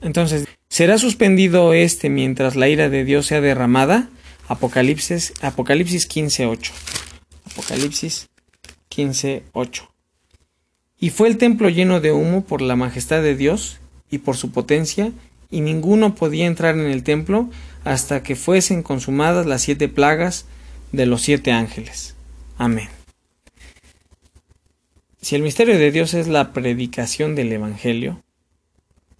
Entonces, 0.00 0.46
¿será 0.68 0.98
suspendido 0.98 1.74
este 1.74 2.08
mientras 2.08 2.54
la 2.54 2.68
ira 2.68 2.88
de 2.88 3.04
Dios 3.04 3.26
sea 3.26 3.40
derramada? 3.40 4.08
Apocalipsis, 4.46 5.34
Apocalipsis 5.42 6.08
15.8. 6.08 6.70
Apocalipsis 7.46 8.28
15.8. 8.90 9.91
Y 11.02 11.10
fue 11.10 11.26
el 11.26 11.36
templo 11.36 11.68
lleno 11.68 12.00
de 12.00 12.12
humo 12.12 12.44
por 12.44 12.62
la 12.62 12.76
majestad 12.76 13.22
de 13.22 13.34
Dios 13.34 13.80
y 14.08 14.18
por 14.18 14.36
su 14.36 14.52
potencia, 14.52 15.10
y 15.50 15.60
ninguno 15.60 16.14
podía 16.14 16.46
entrar 16.46 16.78
en 16.78 16.86
el 16.86 17.02
templo 17.02 17.50
hasta 17.82 18.22
que 18.22 18.36
fuesen 18.36 18.84
consumadas 18.84 19.44
las 19.44 19.62
siete 19.62 19.88
plagas 19.88 20.46
de 20.92 21.06
los 21.06 21.22
siete 21.22 21.50
ángeles. 21.50 22.14
Amén. 22.56 22.88
Si 25.20 25.34
el 25.34 25.42
misterio 25.42 25.76
de 25.76 25.90
Dios 25.90 26.14
es 26.14 26.28
la 26.28 26.52
predicación 26.52 27.34
del 27.34 27.52
Evangelio, 27.52 28.22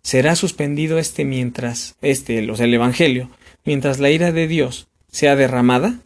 será 0.04 0.36
suspendido 0.36 1.00
este 1.00 1.24
mientras, 1.24 1.96
este, 2.00 2.48
o 2.48 2.54
sea, 2.54 2.66
el 2.66 2.74
Evangelio, 2.74 3.28
mientras 3.64 3.98
la 3.98 4.10
ira 4.10 4.30
de 4.30 4.46
Dios 4.46 4.86
sea 5.10 5.34
derramada. 5.34 5.98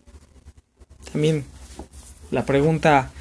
También 1.13 1.45
la 2.31 2.47
pregunta 2.47 3.13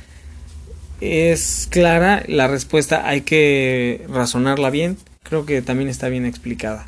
es 1.02 1.68
clara, 1.70 2.24
la 2.28 2.48
respuesta 2.48 3.08
hay 3.08 3.22
que 3.22 4.06
razonarla 4.10 4.70
bien, 4.70 4.98
creo 5.24 5.46
que 5.46 5.62
también 5.62 5.90
está 5.90 6.10
bien 6.10 6.26
explicada. 6.26 6.88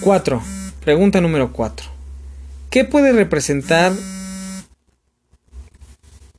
4. 0.00 0.42
Pregunta 0.84 1.20
número 1.20 1.52
4. 1.52 1.86
¿Qué 2.70 2.84
puede 2.84 3.12
representar 3.12 3.92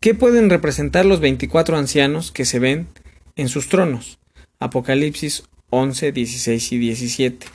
¿Qué 0.02 0.16
pueden 0.16 0.50
representar 0.50 1.06
los 1.06 1.20
24 1.20 1.78
ancianos 1.78 2.32
que 2.32 2.44
se 2.44 2.58
ven 2.58 2.88
en 3.36 3.50
sus 3.50 3.70
tronos? 3.70 4.18
Apocalipsis 4.58 5.44
11, 5.70 6.12
16 6.12 6.72
y 6.72 6.78
17. 6.80 7.48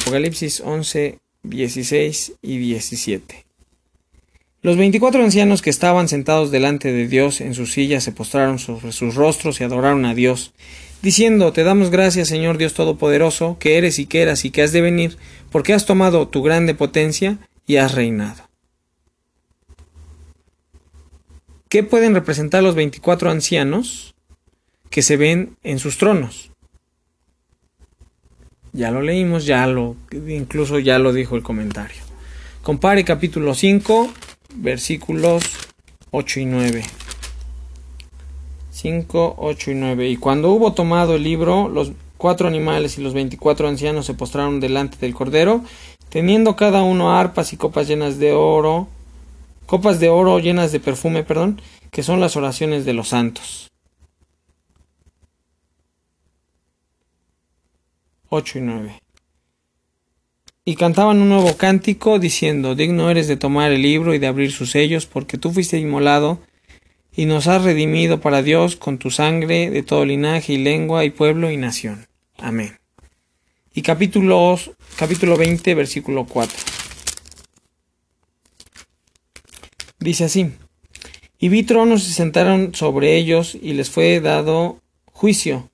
Apocalipsis 0.00 0.62
11, 0.64 1.18
16 1.42 2.32
y 2.40 2.56
17. 2.56 3.43
Los 4.64 4.78
24 4.78 5.22
ancianos 5.22 5.60
que 5.60 5.68
estaban 5.68 6.08
sentados 6.08 6.50
delante 6.50 6.90
de 6.90 7.06
Dios 7.06 7.42
en 7.42 7.52
sus 7.52 7.74
sillas 7.74 8.02
se 8.02 8.12
postraron 8.12 8.58
sobre 8.58 8.92
sus 8.92 9.14
rostros 9.14 9.60
y 9.60 9.64
adoraron 9.64 10.06
a 10.06 10.14
Dios, 10.14 10.54
diciendo, 11.02 11.52
Te 11.52 11.64
damos 11.64 11.90
gracias, 11.90 12.28
Señor 12.28 12.56
Dios 12.56 12.72
Todopoderoso, 12.72 13.58
que 13.60 13.76
eres 13.76 13.98
y 13.98 14.06
que 14.06 14.22
eras 14.22 14.46
y 14.46 14.50
que 14.50 14.62
has 14.62 14.72
de 14.72 14.80
venir, 14.80 15.18
porque 15.52 15.74
has 15.74 15.84
tomado 15.84 16.28
tu 16.28 16.42
grande 16.42 16.74
potencia 16.74 17.36
y 17.66 17.76
has 17.76 17.94
reinado. 17.94 18.48
¿Qué 21.68 21.82
pueden 21.82 22.14
representar 22.14 22.62
los 22.62 22.74
24 22.74 23.30
ancianos 23.30 24.14
que 24.88 25.02
se 25.02 25.18
ven 25.18 25.58
en 25.62 25.78
sus 25.78 25.98
tronos? 25.98 26.52
Ya 28.72 28.90
lo 28.90 29.02
leímos, 29.02 29.44
ya 29.44 29.66
lo, 29.66 29.96
incluso 30.26 30.78
ya 30.78 30.98
lo 30.98 31.12
dijo 31.12 31.36
el 31.36 31.42
comentario. 31.42 32.00
Compare 32.62 33.04
capítulo 33.04 33.52
5, 33.52 34.10
versículos 34.54 35.44
8 36.10 36.40
y 36.40 36.46
9. 36.46 36.84
5, 38.70 39.34
8 39.38 39.70
y 39.70 39.74
9. 39.74 40.08
Y 40.10 40.16
cuando 40.16 40.50
hubo 40.50 40.72
tomado 40.72 41.16
el 41.16 41.22
libro, 41.22 41.68
los 41.68 41.92
cuatro 42.16 42.48
animales 42.48 42.98
y 42.98 43.02
los 43.02 43.14
24 43.14 43.68
ancianos 43.68 44.06
se 44.06 44.14
postraron 44.14 44.60
delante 44.60 44.96
del 44.98 45.14
Cordero, 45.14 45.62
teniendo 46.08 46.56
cada 46.56 46.82
uno 46.82 47.16
arpas 47.16 47.52
y 47.52 47.56
copas 47.56 47.88
llenas 47.88 48.18
de 48.18 48.32
oro, 48.32 48.88
copas 49.66 50.00
de 50.00 50.08
oro 50.08 50.38
llenas 50.38 50.72
de 50.72 50.80
perfume, 50.80 51.24
perdón, 51.24 51.60
que 51.90 52.02
son 52.02 52.20
las 52.20 52.36
oraciones 52.36 52.84
de 52.84 52.94
los 52.94 53.08
santos. 53.08 53.70
8 58.28 58.58
y 58.58 58.62
9. 58.62 59.03
Y 60.66 60.76
cantaban 60.76 61.20
un 61.20 61.28
nuevo 61.28 61.56
cántico 61.56 62.18
diciendo, 62.18 62.74
digno 62.74 63.10
eres 63.10 63.28
de 63.28 63.36
tomar 63.36 63.70
el 63.70 63.82
libro 63.82 64.14
y 64.14 64.18
de 64.18 64.26
abrir 64.26 64.50
sus 64.50 64.70
sellos, 64.70 65.04
porque 65.04 65.36
tú 65.36 65.52
fuiste 65.52 65.78
inmolado 65.78 66.40
y 67.14 67.26
nos 67.26 67.46
has 67.46 67.62
redimido 67.62 68.20
para 68.20 68.42
Dios 68.42 68.76
con 68.76 68.98
tu 68.98 69.10
sangre 69.10 69.70
de 69.70 69.82
todo 69.82 70.06
linaje 70.06 70.54
y 70.54 70.58
lengua 70.58 71.04
y 71.04 71.10
pueblo 71.10 71.50
y 71.50 71.58
nación. 71.58 72.06
Amén. 72.38 72.78
Y 73.74 73.82
capítulo, 73.82 74.58
capítulo 74.96 75.36
20, 75.36 75.74
versículo 75.74 76.24
4. 76.24 76.56
Dice 79.98 80.24
así, 80.24 80.50
y 81.38 81.48
vi 81.50 81.62
tronos 81.62 82.04
y 82.04 82.06
se 82.06 82.14
sentaron 82.14 82.74
sobre 82.74 83.16
ellos 83.16 83.54
y 83.60 83.74
les 83.74 83.90
fue 83.90 84.20
dado 84.20 84.80
juicio. 85.12 85.70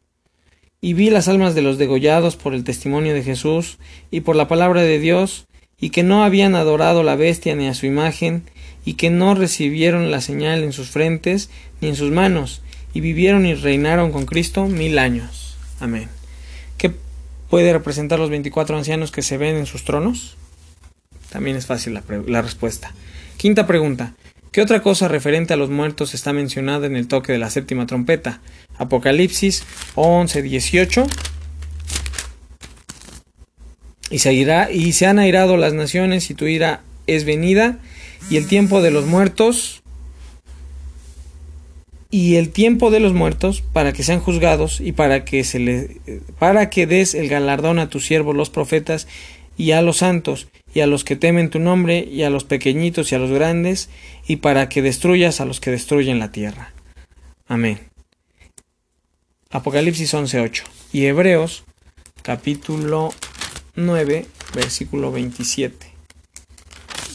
Y 0.81 0.95
vi 0.95 1.11
las 1.11 1.28
almas 1.28 1.55
de 1.55 1.62
los 1.62 1.76
degollados 1.76 2.37
por 2.37 2.55
el 2.55 2.64
testimonio 2.64 3.12
de 3.12 3.22
Jesús 3.22 3.78
y 4.11 4.20
por 4.20 4.35
la 4.37 4.49
palabra 4.49 4.83
de 4.83 4.99
Dios, 4.99 5.47
y 5.78 5.91
que 5.91 6.03
no 6.03 6.24
habían 6.24 6.55
adorado 6.55 7.03
la 7.03 7.16
bestia 7.16 7.55
ni 7.55 7.66
a 7.68 7.74
su 7.74 7.87
imagen, 7.87 8.45
y 8.85 8.95
que 8.95 9.11
no 9.11 9.35
recibieron 9.35 10.11
la 10.11 10.20
señal 10.20 10.62
en 10.62 10.72
sus 10.72 10.89
frentes 10.89 11.51
ni 11.81 11.89
en 11.89 11.97
sus 11.97 12.11
manos, 12.11 12.62
y 12.95 13.01
vivieron 13.01 13.45
y 13.45 13.55
reinaron 13.55 14.11
con 14.11 14.24
Cristo 14.24 14.66
mil 14.66 14.99
años. 14.99 15.57
Amén. 15.81 16.09
¿Qué 16.78 16.93
puede 17.51 17.72
representar 17.72 18.18
los 18.18 18.31
veinticuatro 18.31 18.76
ancianos 18.76 19.12
que 19.12 19.22
se 19.22 19.37
ven 19.37 19.57
en 19.57 19.66
sus 19.66 19.85
tronos? 19.85 20.37
También 21.31 21.57
es 21.57 21.66
fácil 21.66 21.95
la, 21.95 22.03
la 22.26 22.43
respuesta. 22.43 22.95
Quinta 23.37 23.66
pregunta. 23.66 24.14
¿Qué 24.51 24.62
otra 24.62 24.83
cosa 24.83 25.09
referente 25.09 25.55
a 25.55 25.57
los 25.57 25.70
muertos 25.70 26.12
está 26.14 26.33
mencionada 26.33 26.87
en 26.87 26.97
el 26.97 27.07
toque 27.07 27.33
de 27.33 27.39
la 27.39 27.51
séptima 27.51 27.87
trompeta? 27.87 28.41
Apocalipsis 28.81 29.62
11, 29.95 30.43
18. 30.43 31.07
Y 34.11 34.18
se, 34.18 34.33
y 34.72 34.93
se 34.93 35.07
han 35.07 35.18
airado 35.20 35.57
las 35.57 35.72
naciones 35.72 36.31
y 36.31 36.35
tu 36.35 36.47
ira 36.47 36.83
es 37.07 37.24
venida 37.24 37.78
y 38.28 38.37
el 38.37 38.47
tiempo 38.47 38.83
de 38.83 38.91
los 38.91 39.07
muertos 39.07 39.83
y 42.11 42.35
el 42.35 42.51
tiempo 42.51 42.91
de 42.91 42.99
los 42.99 43.12
muertos 43.12 43.62
para 43.72 43.93
que 43.93 44.03
sean 44.03 44.18
juzgados 44.18 44.81
y 44.81 44.91
para 44.91 45.24
que 45.24 45.45
se 45.45 45.61
le 45.61 46.01
para 46.41 46.68
que 46.68 46.89
des 46.89 47.14
el 47.14 47.28
galardón 47.28 47.78
a 47.78 47.89
tus 47.89 48.05
siervos 48.05 48.35
los 48.35 48.51
profetas 48.51 49.07
y 49.57 49.70
a 49.70 49.83
los 49.83 49.99
santos 49.99 50.49
y 50.74 50.81
a 50.81 50.87
los 50.87 51.05
que 51.05 51.16
temen 51.16 51.51
tu 51.51 51.59
nombre, 51.59 52.07
y 52.11 52.22
a 52.22 52.31
los 52.31 52.45
pequeñitos 52.45 53.11
y 53.11 53.14
a 53.14 53.18
los 53.18 53.31
grandes, 53.31 53.91
y 54.26 54.37
para 54.37 54.68
que 54.68 54.83
destruyas 54.83 55.41
a 55.41 55.45
los 55.45 55.61
que 55.61 55.70
destruyen 55.70 56.18
la 56.18 56.33
tierra. 56.33 56.72
Amén. 57.49 57.89
Apocalipsis 59.53 60.15
11.8 60.15 60.63
y 60.93 61.07
Hebreos 61.07 61.65
capítulo 62.23 63.13
9 63.75 64.29
versículo 64.55 65.11
27. 65.11 65.93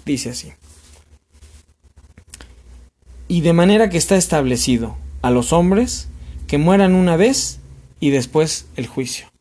Dice 0.06 0.32
así. 0.32 0.52
Y 3.30 3.40
de 3.40 3.54
manera 3.54 3.90
que 3.90 3.98
está 3.98 4.18
establecido 4.18 4.98
a 5.22 5.32
los 5.32 5.54
hombres 5.54 6.10
que 6.46 6.58
mueran 6.58 6.94
una 6.94 7.16
vez 7.16 7.60
y 8.02 8.10
después 8.10 8.68
el 8.76 8.88
juicio. 8.88 9.32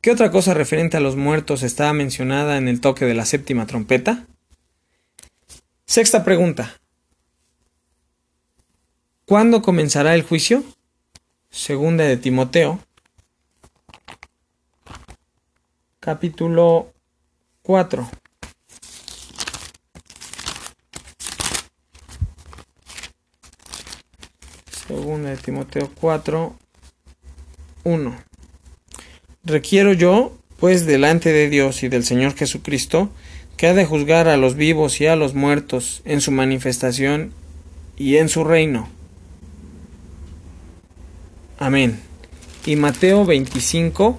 ¿Qué 0.00 0.12
otra 0.12 0.30
cosa 0.30 0.54
referente 0.54 0.96
a 0.96 1.00
los 1.00 1.16
muertos 1.16 1.64
está 1.64 1.92
mencionada 1.92 2.56
en 2.56 2.68
el 2.68 2.80
toque 2.80 3.04
de 3.04 3.14
la 3.14 3.26
séptima 3.26 3.66
trompeta? 3.66 4.28
Sexta 5.86 6.22
pregunta. 6.22 6.79
¿Cuándo 9.30 9.62
comenzará 9.62 10.16
el 10.16 10.24
juicio? 10.24 10.64
Segunda 11.50 12.02
de 12.02 12.16
Timoteo, 12.16 12.80
capítulo 16.00 16.92
4. 17.62 18.10
Segunda 24.88 25.30
de 25.30 25.36
Timoteo 25.36 25.92
4, 26.00 26.56
1. 27.84 28.16
Requiero 29.44 29.92
yo, 29.92 30.36
pues, 30.58 30.86
delante 30.86 31.32
de 31.32 31.48
Dios 31.48 31.84
y 31.84 31.88
del 31.88 32.02
Señor 32.02 32.34
Jesucristo, 32.34 33.10
que 33.56 33.68
ha 33.68 33.74
de 33.74 33.86
juzgar 33.86 34.26
a 34.26 34.36
los 34.36 34.56
vivos 34.56 35.00
y 35.00 35.06
a 35.06 35.14
los 35.14 35.34
muertos 35.34 36.02
en 36.04 36.20
su 36.20 36.32
manifestación 36.32 37.32
y 37.96 38.16
en 38.16 38.28
su 38.28 38.42
reino. 38.42 38.88
Amén. 41.62 42.00
Y 42.64 42.76
Mateo 42.76 43.26
25, 43.26 44.18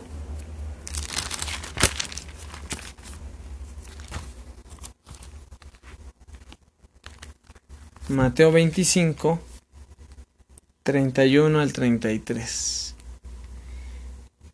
Mateo 8.09 8.51
25, 8.51 9.39
31 10.83 11.59
al 11.59 11.73
33. 11.73 12.95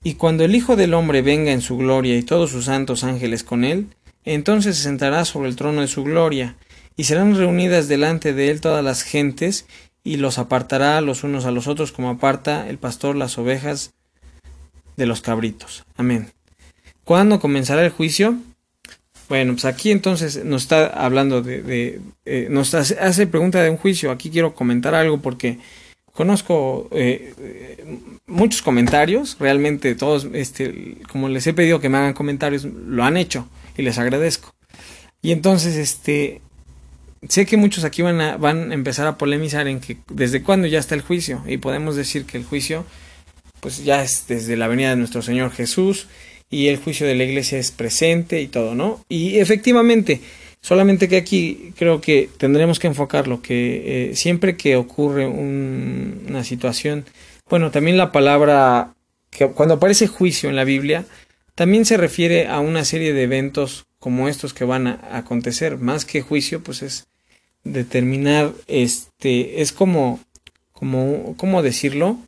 Y 0.04 0.14
cuando 0.14 0.46
el 0.46 0.56
Hijo 0.56 0.78
del 0.78 0.94
Hombre 0.94 1.22
venga 1.22 1.52
en 1.52 1.60
su 1.60 1.76
gloria 1.76 2.16
y 2.16 2.24
todos 2.24 2.52
sus 2.52 2.66
santos 2.66 3.04
ángeles 3.04 3.44
con 3.44 3.66
él, 3.66 3.90
entonces 4.24 4.78
se 4.78 4.84
sentará 4.84 5.26
sobre 5.26 5.50
el 5.50 5.58
trono 5.58 5.82
de 5.82 5.90
su 5.90 6.06
gloria, 6.06 6.56
y 6.96 7.04
serán 7.04 7.36
reunidas 7.36 7.90
delante 7.90 8.32
de 8.32 8.50
él 8.50 8.62
todas 8.62 8.84
las 8.84 9.04
gentes, 9.04 9.68
y 10.08 10.16
los 10.16 10.38
apartará 10.38 11.02
los 11.02 11.26
unos 11.26 11.44
a 11.44 11.52
los 11.52 11.68
otros 11.68 11.92
como 11.92 12.10
aparta 12.10 12.70
el 12.70 12.78
pastor 12.78 13.18
las 13.18 13.38
ovejas 13.38 13.94
de 14.96 15.06
los 15.06 15.20
cabritos. 15.20 15.84
Amén. 15.98 16.32
¿Cuándo 17.04 17.42
comenzará 17.42 17.84
el 17.84 17.92
juicio? 17.92 18.38
Bueno, 19.28 19.52
pues 19.52 19.66
aquí 19.66 19.92
entonces 19.92 20.46
nos 20.46 20.62
está 20.64 20.88
hablando 20.88 21.42
de, 21.42 22.00
eh, 22.24 22.48
nos 22.50 22.74
hace 22.74 23.28
pregunta 23.28 23.62
de 23.62 23.70
un 23.70 23.76
juicio. 23.76 24.10
Aquí 24.10 24.30
quiero 24.30 24.56
comentar 24.56 24.96
algo 24.96 25.22
porque 25.22 25.60
conozco 26.14 26.88
eh, 26.94 27.84
muchos 28.28 28.62
comentarios, 28.62 29.36
realmente 29.42 29.94
todos, 29.96 30.30
este, 30.32 31.00
como 31.12 31.28
les 31.28 31.46
he 31.48 31.54
pedido 31.54 31.82
que 31.82 31.90
me 31.90 31.98
hagan 31.98 32.14
comentarios, 32.14 32.64
lo 32.64 33.04
han 33.04 33.18
hecho 33.18 33.50
y 33.76 33.82
les 33.82 33.98
agradezco. 33.98 34.56
Y 35.22 35.34
entonces, 35.34 35.76
este, 35.76 36.42
sé 37.28 37.46
que 37.46 37.58
muchos 37.58 37.84
aquí 37.84 38.02
van 38.02 38.22
a, 38.22 38.38
van 38.38 38.72
a 38.72 38.74
empezar 38.74 39.08
a 39.08 39.18
polemizar 39.18 39.68
en 39.68 39.80
que 39.80 39.98
desde 40.10 40.44
cuándo 40.44 40.68
ya 40.68 40.80
está 40.80 40.96
el 40.96 41.02
juicio 41.02 41.44
y 41.48 41.58
podemos 41.58 41.96
decir 41.96 42.26
que 42.26 42.38
el 42.38 42.46
juicio, 42.46 42.86
pues 43.60 43.84
ya 43.84 44.04
es 44.04 44.26
desde 44.28 44.58
la 44.58 44.68
venida 44.68 44.92
de 44.92 44.96
nuestro 44.98 45.22
Señor 45.22 45.52
Jesús 45.52 46.08
y 46.50 46.68
el 46.68 46.78
juicio 46.78 47.06
de 47.06 47.16
la 47.16 47.24
iglesia 47.24 47.58
es 47.58 47.72
presente 47.72 48.42
y 48.42 48.48
todo, 48.48 48.76
¿no? 48.76 49.04
Y 49.10 49.40
efectivamente, 49.40 50.22
solamente 50.62 51.08
que 51.10 51.18
aquí 51.18 51.74
creo 51.78 52.00
que 52.02 52.30
tendremos 52.38 52.80
que 52.80 52.88
enfocarlo, 52.88 53.42
que 53.42 54.12
eh, 54.12 54.16
siempre 54.16 54.56
que 54.56 54.76
ocurre 54.76 55.28
una 55.28 56.44
situación, 56.44 57.06
bueno, 57.50 57.72
también 57.72 57.98
la 57.98 58.12
palabra, 58.12 58.94
que 59.30 59.48
cuando 59.48 59.76
aparece 59.76 60.08
juicio 60.08 60.50
en 60.50 60.56
la 60.56 60.64
Biblia, 60.64 61.06
también 61.58 61.86
se 61.86 61.98
refiere 61.98 62.48
a 62.50 62.60
una 62.60 62.86
serie 62.86 63.14
de 63.14 63.24
eventos 63.24 63.88
como 63.98 64.28
estos 64.28 64.54
que 64.54 64.64
van 64.64 64.86
a, 64.86 65.18
acontecer, 65.18 65.80
más 65.80 66.06
que 66.06 66.22
juicio, 66.22 66.62
pues 66.62 66.84
es 66.84 67.08
determinar, 67.64 68.54
este, 68.68 69.60
es 69.60 69.72
como, 69.72 70.20
como, 70.72 71.34
¿cómo 71.36 71.64
decirlo? 71.64 72.20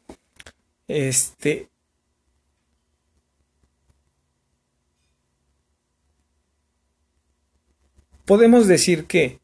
Este, 0.87 1.67
podemos 8.25 8.65
decir 8.65 9.05
que 9.05 9.37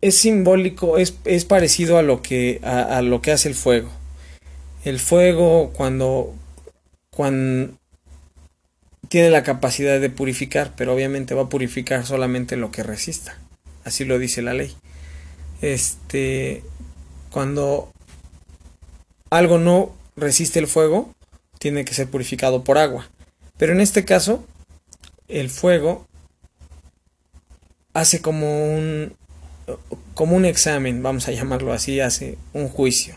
es 0.00 0.16
simbólico, 0.16 0.96
es, 0.96 1.18
es 1.26 1.44
parecido 1.44 1.98
a 1.98 2.02
lo, 2.02 2.22
que, 2.22 2.58
a, 2.64 3.02
lo 3.02 3.20
que 3.20 3.32
hace 3.32 3.50
el 3.50 3.54
fuego. 3.54 3.90
El 4.82 4.98
fuego 4.98 5.74
cuando, 5.74 6.34
cuando 7.16 7.74
tiene 9.08 9.30
la 9.30 9.42
capacidad 9.42 9.98
de 9.98 10.10
purificar, 10.10 10.74
pero 10.76 10.94
obviamente 10.94 11.34
va 11.34 11.44
a 11.44 11.48
purificar 11.48 12.04
solamente 12.04 12.56
lo 12.56 12.70
que 12.70 12.82
resista. 12.82 13.38
Así 13.84 14.04
lo 14.04 14.18
dice 14.18 14.42
la 14.42 14.52
ley. 14.52 14.76
Este, 15.62 16.62
cuando 17.30 17.90
algo 19.30 19.58
no 19.58 19.94
resiste 20.14 20.58
el 20.58 20.66
fuego, 20.66 21.14
tiene 21.58 21.86
que 21.86 21.94
ser 21.94 22.08
purificado 22.08 22.64
por 22.64 22.76
agua. 22.76 23.08
Pero 23.56 23.72
en 23.72 23.80
este 23.80 24.04
caso, 24.04 24.44
el 25.28 25.48
fuego 25.48 26.06
hace 27.94 28.20
como 28.20 28.74
un 28.74 29.16
como 30.12 30.36
un 30.36 30.44
examen, 30.44 31.02
vamos 31.02 31.28
a 31.28 31.32
llamarlo 31.32 31.72
así, 31.72 31.98
hace 32.00 32.36
un 32.52 32.68
juicio. 32.68 33.16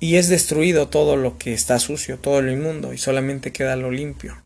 Y 0.00 0.16
es 0.16 0.28
destruido 0.28 0.88
todo 0.88 1.16
lo 1.16 1.38
que 1.38 1.52
está 1.52 1.78
sucio, 1.78 2.18
todo 2.18 2.40
lo 2.40 2.52
inmundo, 2.52 2.92
y 2.92 2.98
solamente 2.98 3.52
queda 3.52 3.76
lo 3.76 3.90
limpio. 3.90 4.40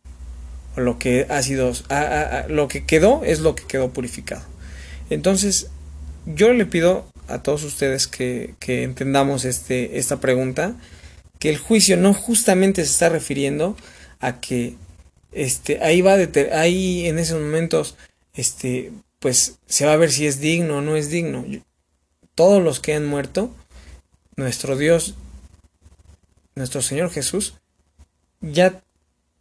O 0.77 0.81
lo 0.81 0.99
que 0.99 1.27
ha 1.29 1.43
sido, 1.43 1.73
lo 2.49 2.69
que 2.69 2.85
quedó 2.85 3.23
es 3.25 3.41
lo 3.41 3.55
que 3.55 3.65
quedó 3.65 3.93
purificado. 3.93 4.45
Entonces, 5.11 5.69
yo 6.25 6.53
le 6.53 6.65
pido 6.65 7.07
a 7.29 7.43
todos 7.43 7.65
ustedes 7.65 8.07
que, 8.07 8.55
que 8.59 8.83
entendamos 8.83 9.45
este, 9.45 9.99
esta 9.99 10.21
pregunta, 10.21 10.75
que 11.39 11.51
el 11.51 11.59
juicio 11.59 11.97
no 11.97 12.15
justamente 12.15 12.85
se 12.85 12.91
está 12.91 13.09
refiriendo 13.09 13.77
a 14.21 14.41
que 14.41 14.77
este, 15.33 15.83
ahí 15.83 16.01
va 16.01 16.15
a 16.15 16.59
ahí 16.59 17.07
en 17.07 17.19
esos 17.19 17.41
momentos, 17.41 17.97
este, 18.35 18.93
pues 19.19 19.59
se 19.67 19.87
va 19.87 19.95
a 19.95 19.97
ver 19.97 20.13
si 20.13 20.27
es 20.27 20.41
digno 20.41 20.79
o 20.79 20.81
no 20.81 20.97
es 20.97 21.11
digno. 21.11 21.45
Todos 22.35 22.63
los 22.63 22.81
que 22.81 22.95
han 22.95 23.07
muerto, 23.07 23.55
nuestro 24.37 24.77
Dios, 24.77 25.15
nuestro 26.55 26.83
Señor 26.83 27.11
Jesús, 27.11 27.55
ya 28.41 28.83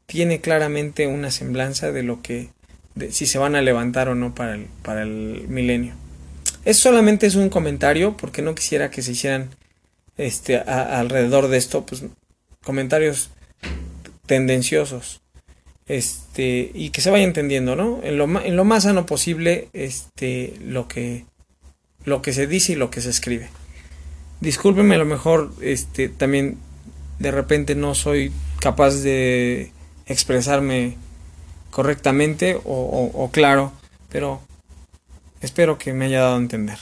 tiene 0.06 0.42
claramente 0.42 1.08
una 1.08 1.32
semblanza 1.32 1.92
de 1.92 2.04
lo 2.04 2.22
que, 2.22 2.50
de, 2.96 3.12
si 3.12 3.26
se 3.26 3.38
van 3.38 3.56
a 3.56 3.62
levantar 3.62 4.10
o 4.10 4.16
no 4.16 4.36
para 4.36 4.56
el, 4.56 4.68
para 4.84 5.04
el 5.04 5.46
milenio. 5.48 5.94
Es 6.66 6.78
solamente 6.80 7.28
es 7.28 7.36
un 7.36 7.50
comentario, 7.50 8.16
porque 8.18 8.42
no 8.42 8.56
quisiera 8.56 8.92
que 8.92 9.02
se 9.02 9.14
hicieran 9.14 9.50
este, 10.18 10.58
alrededor 10.60 11.48
de 11.48 11.58
esto, 11.58 11.86
pues 11.86 12.04
comentarios 12.64 13.32
tendenciosos 14.28 15.22
este, 15.88 16.72
y 16.74 16.92
que 16.92 17.02
se 17.02 17.10
vaya 17.10 17.24
entendiendo, 17.24 17.76
¿no? 17.76 18.00
En 18.04 18.18
lo, 18.18 18.26
en 18.42 18.56
lo 18.56 18.64
más 18.64 18.84
sano 18.84 19.06
posible, 19.06 19.68
este, 19.74 20.54
lo 20.64 20.88
que, 20.88 21.26
lo 22.06 22.22
que 22.22 22.32
se 22.34 22.48
dice 22.48 22.74
y 22.74 22.76
lo 22.76 22.90
que 22.90 23.02
se 23.02 23.10
escribe. 23.10 23.50
Discúlpeme, 24.40 24.96
a 24.96 25.00
lo 25.00 25.06
mejor, 25.06 25.52
este, 25.62 26.08
también 26.08 26.58
de 27.22 27.32
repente 27.32 27.76
no 27.76 27.94
soy 27.94 28.32
capaz 28.60 28.96
de 28.96 29.72
expresarme 30.08 30.98
correctamente 31.70 32.60
o, 32.66 33.30
claro, 33.32 33.72
pero 34.10 34.42
espero 35.42 35.78
que 35.78 35.94
me 35.94 36.06
haya 36.06 36.22
dado 36.22 36.36
a 36.36 36.40
entender. 36.40 36.80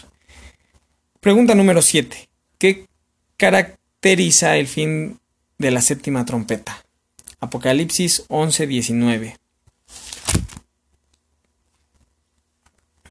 Pregunta 1.20 1.56
número 1.56 1.82
7. 1.82 2.30
¿Qué 2.58 2.88
caracteriza 3.38 4.58
el 4.58 4.68
fin 4.68 5.20
de 5.58 5.72
la 5.72 5.82
séptima 5.82 6.26
trompeta? 6.26 6.86
Apocalipsis 7.42 8.26
11:19. 8.30 9.38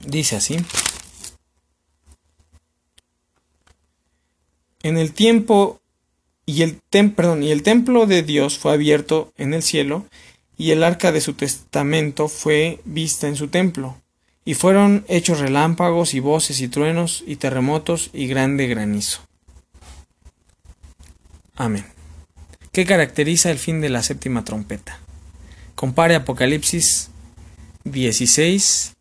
Dice 0.01 0.37
así. 0.37 0.57
En 4.83 4.97
el 4.97 5.13
tiempo 5.13 5.81
y 6.49 6.63
el, 6.63 6.81
perdón, 7.15 7.43
y 7.43 7.51
el 7.51 7.63
templo 7.63 8.07
de 8.07 8.23
Dios 8.23 8.57
fue 8.57 8.73
abierto 8.73 9.35
en 9.37 9.53
el 9.53 9.63
cielo, 9.63 10.07
y 10.57 10.71
el 10.71 10.83
arca 10.83 11.13
de 11.13 11.21
su 11.21 11.35
testamento 11.35 12.27
fue 12.29 12.81
vista 12.87 13.29
en 13.29 13.37
su 13.37 13.49
templo, 13.49 14.01
y 14.47 14.55
fueron 14.55 15.05
hechos 15.09 15.41
relámpagos 15.41 16.15
y 16.15 16.21
voces 16.21 16.63
y 16.63 16.69
truenos 16.69 17.23
y 17.27 17.37
terremotos 17.37 18.09
y 18.15 18.29
grande 18.29 18.67
granizo. 18.67 19.21
Amén. 21.55 21.85
¿Qué 22.73 22.87
caracteriza 22.87 23.51
el 23.51 23.59
fin 23.59 23.83
de 23.83 23.91
la 23.91 24.03
séptima 24.03 24.43
trompeta? 24.43 25.01
Compare 25.75 26.15
Apocalipsis 26.15 27.11
16, 27.85 28.95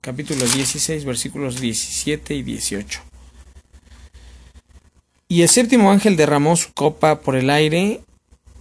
capítulo 0.00 0.44
16, 0.44 1.04
versículos 1.04 1.60
17 1.60 2.34
y 2.34 2.42
18. 2.42 3.13
Y 5.34 5.42
el 5.42 5.48
séptimo 5.48 5.90
ángel 5.90 6.16
derramó 6.16 6.54
su 6.54 6.72
copa 6.74 7.18
por 7.18 7.34
el 7.34 7.50
aire, 7.50 8.02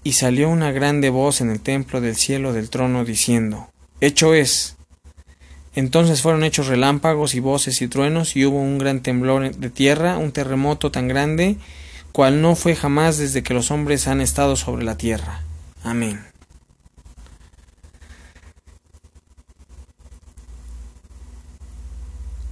y 0.03 0.13
salió 0.13 0.49
una 0.49 0.71
grande 0.71 1.11
voz 1.11 1.39
en 1.39 1.51
el 1.51 1.59
templo 1.59 2.01
del 2.01 2.15
cielo 2.15 2.51
del 2.51 2.71
trono 2.71 3.05
diciendo, 3.05 3.69
Hecho 4.01 4.33
es. 4.33 4.75
Entonces 5.75 6.23
fueron 6.23 6.43
hechos 6.43 6.65
relámpagos 6.65 7.35
y 7.35 7.39
voces 7.41 7.79
y 7.83 7.87
truenos, 7.87 8.35
y 8.35 8.45
hubo 8.45 8.59
un 8.59 8.79
gran 8.79 9.01
temblor 9.03 9.55
de 9.55 9.69
tierra, 9.69 10.17
un 10.17 10.31
terremoto 10.31 10.89
tan 10.89 11.07
grande, 11.07 11.57
cual 12.11 12.41
no 12.41 12.55
fue 12.55 12.75
jamás 12.75 13.19
desde 13.19 13.43
que 13.43 13.53
los 13.53 13.69
hombres 13.69 14.07
han 14.07 14.19
estado 14.19 14.55
sobre 14.55 14.83
la 14.83 14.97
tierra. 14.97 15.43
Amén. 15.83 16.32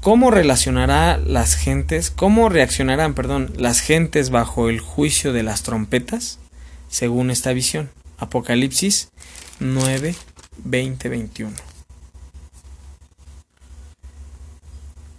¿Cómo 0.01 0.31
relacionará 0.31 1.17
las 1.17 1.55
gentes, 1.55 2.09
cómo 2.09 2.49
reaccionarán, 2.49 3.13
perdón, 3.13 3.53
las 3.55 3.81
gentes 3.81 4.31
bajo 4.31 4.67
el 4.67 4.79
juicio 4.79 5.31
de 5.31 5.43
las 5.43 5.61
trompetas? 5.61 6.39
Según 6.89 7.29
esta 7.29 7.53
visión. 7.53 7.91
Apocalipsis 8.17 9.11
9, 9.59 10.15
20, 10.63 11.07
21. 11.07 11.51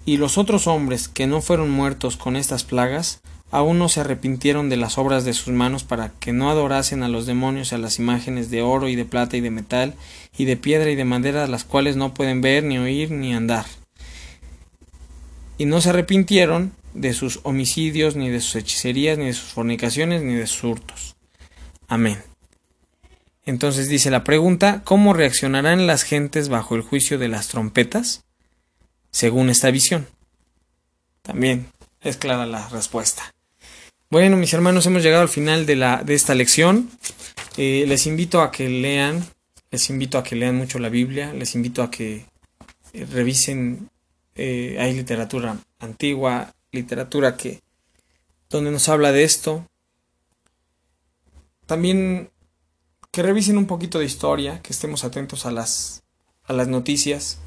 Y 0.04 0.16
los 0.16 0.36
otros 0.36 0.66
hombres 0.66 1.06
que 1.06 1.28
no 1.28 1.42
fueron 1.42 1.70
muertos 1.70 2.16
con 2.16 2.34
estas 2.34 2.64
plagas, 2.64 3.20
aún 3.52 3.78
no 3.78 3.88
se 3.88 4.00
arrepintieron 4.00 4.68
de 4.68 4.78
las 4.78 4.98
obras 4.98 5.24
de 5.24 5.32
sus 5.32 5.54
manos 5.54 5.84
para 5.84 6.10
que 6.18 6.32
no 6.32 6.50
adorasen 6.50 7.04
a 7.04 7.08
los 7.08 7.26
demonios 7.26 7.70
y 7.70 7.76
a 7.76 7.78
las 7.78 8.00
imágenes 8.00 8.50
de 8.50 8.62
oro 8.62 8.88
y 8.88 8.96
de 8.96 9.04
plata 9.04 9.36
y 9.36 9.40
de 9.40 9.52
metal 9.52 9.94
y 10.36 10.44
de 10.44 10.56
piedra 10.56 10.90
y 10.90 10.96
de 10.96 11.04
madera, 11.04 11.46
las 11.46 11.62
cuales 11.62 11.94
no 11.94 12.14
pueden 12.14 12.40
ver, 12.40 12.64
ni 12.64 12.78
oír, 12.78 13.12
ni 13.12 13.32
andar 13.32 13.64
y 15.62 15.64
no 15.64 15.80
se 15.80 15.90
arrepintieron 15.90 16.72
de 16.92 17.14
sus 17.14 17.38
homicidios, 17.44 18.16
ni 18.16 18.30
de 18.30 18.40
sus 18.40 18.56
hechicerías, 18.56 19.16
ni 19.16 19.26
de 19.26 19.32
sus 19.32 19.52
fornicaciones, 19.52 20.20
ni 20.20 20.34
de 20.34 20.48
sus 20.48 20.64
hurtos. 20.64 21.14
Amén. 21.86 22.20
Entonces 23.46 23.88
dice 23.88 24.10
la 24.10 24.24
pregunta, 24.24 24.82
¿cómo 24.82 25.14
reaccionarán 25.14 25.86
las 25.86 26.02
gentes 26.02 26.48
bajo 26.48 26.74
el 26.74 26.82
juicio 26.82 27.16
de 27.16 27.28
las 27.28 27.46
trompetas? 27.46 28.24
Según 29.12 29.50
esta 29.50 29.70
visión. 29.70 30.08
También 31.22 31.68
es 32.00 32.16
clara 32.16 32.44
la 32.44 32.68
respuesta. 32.70 33.32
Bueno, 34.10 34.36
mis 34.36 34.52
hermanos, 34.54 34.84
hemos 34.86 35.04
llegado 35.04 35.22
al 35.22 35.28
final 35.28 35.64
de, 35.64 35.76
la, 35.76 36.02
de 36.02 36.14
esta 36.14 36.34
lección. 36.34 36.90
Eh, 37.56 37.84
les 37.86 38.08
invito 38.08 38.42
a 38.42 38.50
que 38.50 38.68
lean, 38.68 39.24
les 39.70 39.90
invito 39.90 40.18
a 40.18 40.24
que 40.24 40.34
lean 40.34 40.56
mucho 40.56 40.80
la 40.80 40.88
Biblia, 40.88 41.32
les 41.32 41.54
invito 41.54 41.84
a 41.84 41.90
que 41.92 42.24
revisen 42.92 43.91
eh, 44.34 44.76
hay 44.80 44.94
literatura 44.94 45.58
antigua, 45.78 46.54
literatura 46.70 47.36
que 47.36 47.60
donde 48.48 48.70
nos 48.70 48.88
habla 48.88 49.12
de 49.12 49.24
esto. 49.24 49.66
También 51.66 52.30
que 53.10 53.22
revisen 53.22 53.58
un 53.58 53.66
poquito 53.66 53.98
de 53.98 54.06
historia, 54.06 54.60
que 54.62 54.72
estemos 54.72 55.04
atentos 55.04 55.46
a 55.46 55.50
las 55.50 56.02
a 56.44 56.52
las 56.52 56.68
noticias. 56.68 57.38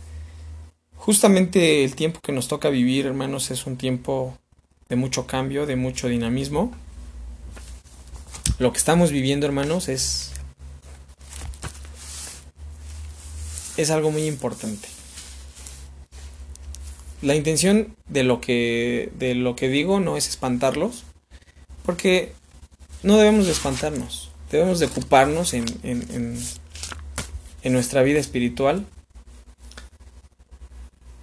Justamente 0.96 1.84
el 1.84 1.96
tiempo 1.96 2.20
que 2.22 2.32
nos 2.32 2.48
toca 2.48 2.70
vivir, 2.70 3.06
hermanos, 3.06 3.52
es 3.52 3.66
un 3.66 3.78
tiempo 3.78 4.38
de 4.90 4.96
mucho 4.96 5.28
cambio, 5.28 5.66
de 5.66 5.76
mucho 5.76 6.08
dinamismo. 6.08 6.72
Lo 8.58 8.72
que 8.72 8.78
estamos 8.78 9.12
viviendo, 9.12 9.46
hermanos, 9.46 9.90
es 9.90 10.32
es 13.78 13.90
algo 13.90 14.12
muy 14.12 14.26
importante 14.26 14.95
la 17.26 17.36
intención 17.36 17.96
de 18.08 18.24
lo 18.24 18.40
que 18.40 19.12
de 19.18 19.34
lo 19.34 19.56
que 19.56 19.68
digo 19.68 20.00
no 20.00 20.16
es 20.16 20.30
espantarlos, 20.30 21.04
porque 21.84 22.34
no 23.02 23.18
debemos 23.18 23.48
de 23.48 23.52
espantarnos, 23.52 24.32
debemos 24.52 24.80
de 24.80 24.86
ocuparnos 24.86 25.56
en, 25.56 25.66
en, 25.82 26.38
en, 27.64 27.74
nuestra 27.74 28.04
vida 28.04 28.20
espiritual. 28.20 28.86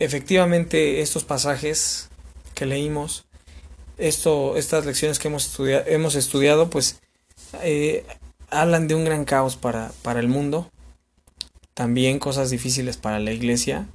Efectivamente, 0.01 1.03
estos 1.03 1.23
pasajes 1.23 2.09
que 2.55 2.67
leímos, 2.67 3.25
esto, 3.97 4.57
estas 4.57 4.85
lecciones 4.85 5.21
que 5.21 5.29
hemos 5.29 5.47
estudiado, 5.47 5.85
hemos 5.87 6.17
estudiado 6.17 6.69
pues 6.69 7.01
eh, 7.63 8.05
hablan 8.51 8.89
de 8.89 8.97
un 8.97 9.05
gran 9.05 9.25
caos 9.25 9.55
para, 9.57 9.93
para 10.03 10.19
el 10.19 10.27
mundo, 10.27 10.69
también 11.75 12.19
cosas 12.19 12.51
difíciles 12.51 12.97
para 12.97 13.21
la 13.21 13.31
iglesia, 13.31 13.87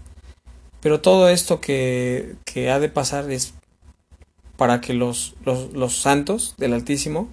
pero 0.87 1.01
todo 1.01 1.27
esto 1.27 1.59
que, 1.59 2.37
ha 2.71 2.79
de 2.79 2.87
pasar 2.87 3.29
es 3.29 3.53
para 4.55 4.79
que 4.79 4.93
los, 4.93 5.35
santos 5.89 6.55
del 6.57 6.71
Altísimo 6.71 7.27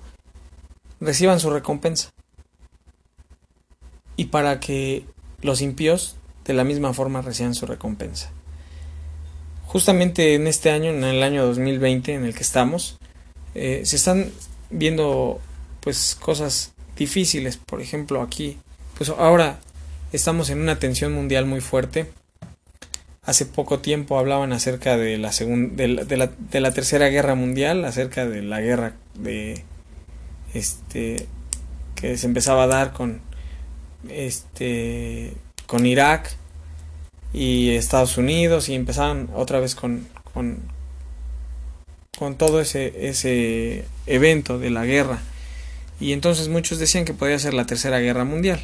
reciban 0.98 1.38
su 1.38 1.50
recompensa. 1.50 2.11
Y 4.16 4.24
para 4.24 4.59
que 4.59 5.07
los 5.40 5.61
impíos 5.61 6.16
de 6.44 6.55
la 6.55 6.64
misma 6.64 6.94
forma 6.94 7.22
reciban 7.22 7.55
su 7.55 7.64
recompensa. 7.64 8.32
Justamente 9.66 10.34
en 10.34 10.48
este 10.48 10.72
año, 10.72 10.90
en 10.90 11.05
el 11.05 11.22
año 11.22 11.46
2020 11.46 12.12
en 12.12 12.24
el 12.24 12.34
que 12.34 12.42
estamos, 12.42 12.98
eh, 13.55 13.82
se 13.84 13.94
están 13.94 14.32
viendo 14.70 15.40
pues 15.78 16.16
cosas 16.16 16.72
difíciles. 16.96 17.57
Por 17.57 17.80
ejemplo, 17.80 18.20
aquí, 18.20 18.59
pues 18.98 19.11
ahora 19.11 19.61
estamos 20.11 20.50
en 20.50 20.61
una 20.61 20.80
tensión 20.80 21.12
mundial 21.12 21.46
muy 21.46 21.61
fuerte 21.61 22.11
Hace 23.27 23.47
poco 23.47 23.79
tiempo 23.79 24.18
hablaban 24.18 24.53
acerca 24.53 24.97
de 24.97 25.16
la, 25.16 25.31
la, 25.31 26.27
de, 26.27 26.61
la, 26.61 26.70
tercera 26.72 27.09
guerra 27.09 27.35
mundial, 27.35 27.85
acerca 27.85 28.27
de 28.27 28.43
la 28.43 28.61
guerra 28.61 28.95
de 29.14 29.64
este 30.53 31.27
que 31.95 32.18
se 32.18 32.27
empezaba 32.27 32.64
a 32.64 32.66
dar 32.66 32.93
con 32.93 33.20
este 34.11 35.33
Irak 35.83 36.37
y 37.33 37.70
Estados 37.70 38.16
Unidos 38.18 38.68
y 38.68 38.75
empezaban 38.75 39.29
otra 39.35 39.59
vez 39.59 39.75
con, 39.75 40.07
con, 40.33 40.59
con 42.16 42.37
todo 42.37 42.61
ese, 42.61 43.09
ese 43.09 43.87
evento 44.07 44.59
de 44.59 44.70
la 44.70 44.85
guerra. 44.85 45.20
Y 45.99 46.12
entonces 46.12 46.49
muchos 46.49 46.79
decían 46.79 47.05
que 47.05 47.14
podía 47.14 47.39
ser 47.39 47.55
la 47.55 47.66
tercera 47.66 47.99
guerra 47.99 48.25
mundial. 48.25 48.61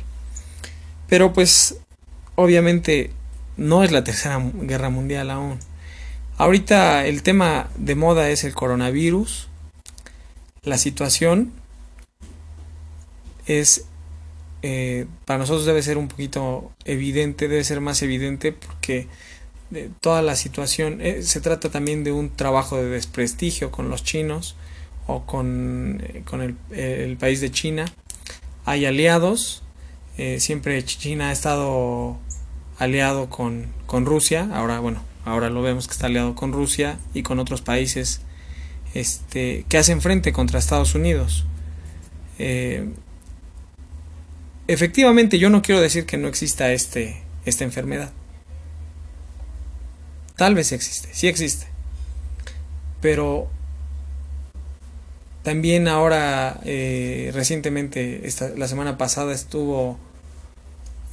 Pero 1.09 1.33
pues 1.33 1.77
obviamente 2.37 3.11
no 3.57 3.85
es 3.85 3.93
la 3.93 4.05
tercera 4.05 4.41
guerra 4.55 4.91
mundial 4.91 5.31
aún. 5.31 5.59
Ahorita 6.41 7.07
el 7.07 7.23
tema 7.23 7.69
de 7.77 7.95
moda 7.95 8.31
es 8.31 8.45
el 8.45 8.55
coronavirus. 8.55 9.49
La 10.63 10.79
situación 10.79 11.53
es, 13.45 13.85
eh, 14.63 15.07
para 15.27 15.39
nosotros 15.39 15.67
debe 15.67 15.83
ser 15.83 15.99
un 15.99 16.09
poquito 16.09 16.73
evidente, 16.87 17.47
debe 17.47 17.63
ser 17.63 17.83
más 17.83 18.01
evidente 18.03 18.53
porque 18.53 19.07
eh, 19.75 19.91
toda 20.01 20.23
la 20.23 20.35
situación 20.35 21.01
eh, 21.03 21.23
se 21.23 21.43
trata 21.43 21.69
también 21.69 22.05
de 22.05 22.13
un 22.13 22.31
trabajo 22.31 22.77
de 22.77 22.89
desprestigio 22.89 23.71
con 23.71 23.91
los 23.91 24.03
chinos 24.03 24.57
o 25.07 25.27
con, 25.27 26.03
con 26.25 26.41
el, 26.41 26.57
el, 26.71 27.17
país 27.19 27.43
de 27.43 27.51
China. 27.51 27.85
Hay 28.65 28.87
aliados, 28.87 29.63
siempre 30.39 30.83
China 30.85 31.31
ha 31.31 31.33
estado 31.33 32.19
aliado 32.81 33.29
con, 33.29 33.67
con 33.87 34.07
Rusia, 34.07 34.49
ahora 34.53 34.81
bueno, 34.81 35.03
ahora 35.25 35.51
lo 35.51 35.63
vemos 35.63 35.87
que 35.87 35.93
está 35.93 36.07
aliado 36.07 36.35
con 36.35 36.53
Rusia 36.53 36.99
y 37.15 37.23
con 37.23 37.39
otros 37.39 37.61
países 37.61 38.23
este, 38.95 39.65
que 39.69 39.79
hacen 39.79 40.01
frente 40.01 40.33
contra 40.33 40.59
Estados 40.59 40.95
Unidos. 40.95 41.45
Eh, 42.39 42.89
efectivamente, 44.67 45.39
yo 45.39 45.51
no 45.51 45.61
quiero 45.61 45.81
decir 45.81 46.07
que 46.07 46.17
no 46.17 46.27
exista 46.27 46.73
este, 46.73 47.23
esta 47.45 47.65
enfermedad. 47.65 48.13
Tal 50.37 50.55
vez 50.55 50.73
existe, 50.73 51.11
sí 51.13 51.29
existe. 51.29 51.67
Pero 53.03 53.51
también 55.43 55.87
ahora, 55.87 56.61
eh, 56.65 57.31
recientemente, 57.35 58.27
esta, 58.27 58.49
la 58.57 58.69
semana 58.69 58.97
pasada 58.97 59.35
estuvo 59.35 59.99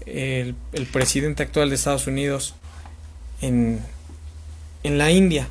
el, 0.08 0.55
presidente 0.91 1.43
actual 1.43 1.70
de 1.70 1.76
Estados 1.76 2.08
Unidos 2.08 2.55
en, 3.41 3.80
en 4.84 4.97
la 4.97 5.12
India. 5.12 5.47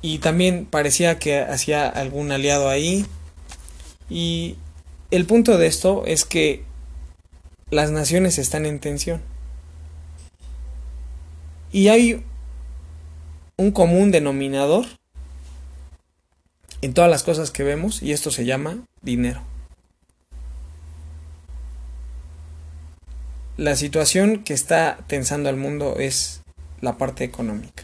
Y 0.00 0.18
también 0.18 0.66
parecía 0.66 1.18
que 1.18 1.40
hacía 1.40 1.88
algún 1.88 2.30
aliado 2.30 2.68
ahí. 2.68 3.06
Y 4.08 4.56
el 5.10 5.24
punto 5.24 5.58
de 5.58 5.66
esto 5.66 6.04
es 6.06 6.24
que 6.24 6.62
las 7.70 7.90
naciones 7.90 8.38
están 8.38 8.66
en 8.66 8.78
tensión. 8.78 9.20
Y 11.72 11.88
hay 11.88 12.24
un 13.56 13.72
común 13.72 14.10
denominador 14.10 14.86
en 16.80 16.94
todas 16.94 17.10
las 17.10 17.22
cosas 17.22 17.50
que 17.50 17.64
vemos 17.64 18.02
y 18.02 18.12
esto 18.12 18.30
se 18.30 18.44
llama 18.44 18.78
dinero. 19.02 19.42
La 23.58 23.74
situación 23.74 24.44
que 24.44 24.54
está 24.54 24.98
tensando 25.08 25.48
al 25.48 25.56
mundo 25.56 25.96
es 25.98 26.42
la 26.80 26.96
parte 26.96 27.24
económica. 27.24 27.82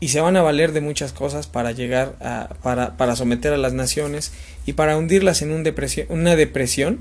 Y 0.00 0.08
se 0.08 0.20
van 0.20 0.36
a 0.36 0.42
valer 0.42 0.72
de 0.72 0.80
muchas 0.80 1.12
cosas 1.12 1.46
para 1.46 1.70
llegar 1.70 2.16
a, 2.20 2.56
para, 2.60 2.96
para 2.96 3.14
someter 3.14 3.52
a 3.52 3.56
las 3.56 3.72
naciones 3.72 4.32
y 4.66 4.72
para 4.72 4.96
hundirlas 4.96 5.42
en 5.42 5.52
un 5.52 5.62
depresión, 5.62 6.08
una 6.10 6.34
depresión 6.34 6.98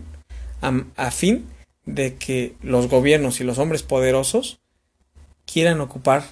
a, 0.61 0.83
a 0.97 1.09
fin 1.09 1.47
de 1.87 2.13
que 2.13 2.53
los 2.61 2.87
gobiernos 2.87 3.41
y 3.41 3.43
los 3.43 3.57
hombres 3.57 3.81
poderosos 3.81 4.59
quieran 5.51 5.81
ocupar 5.81 6.25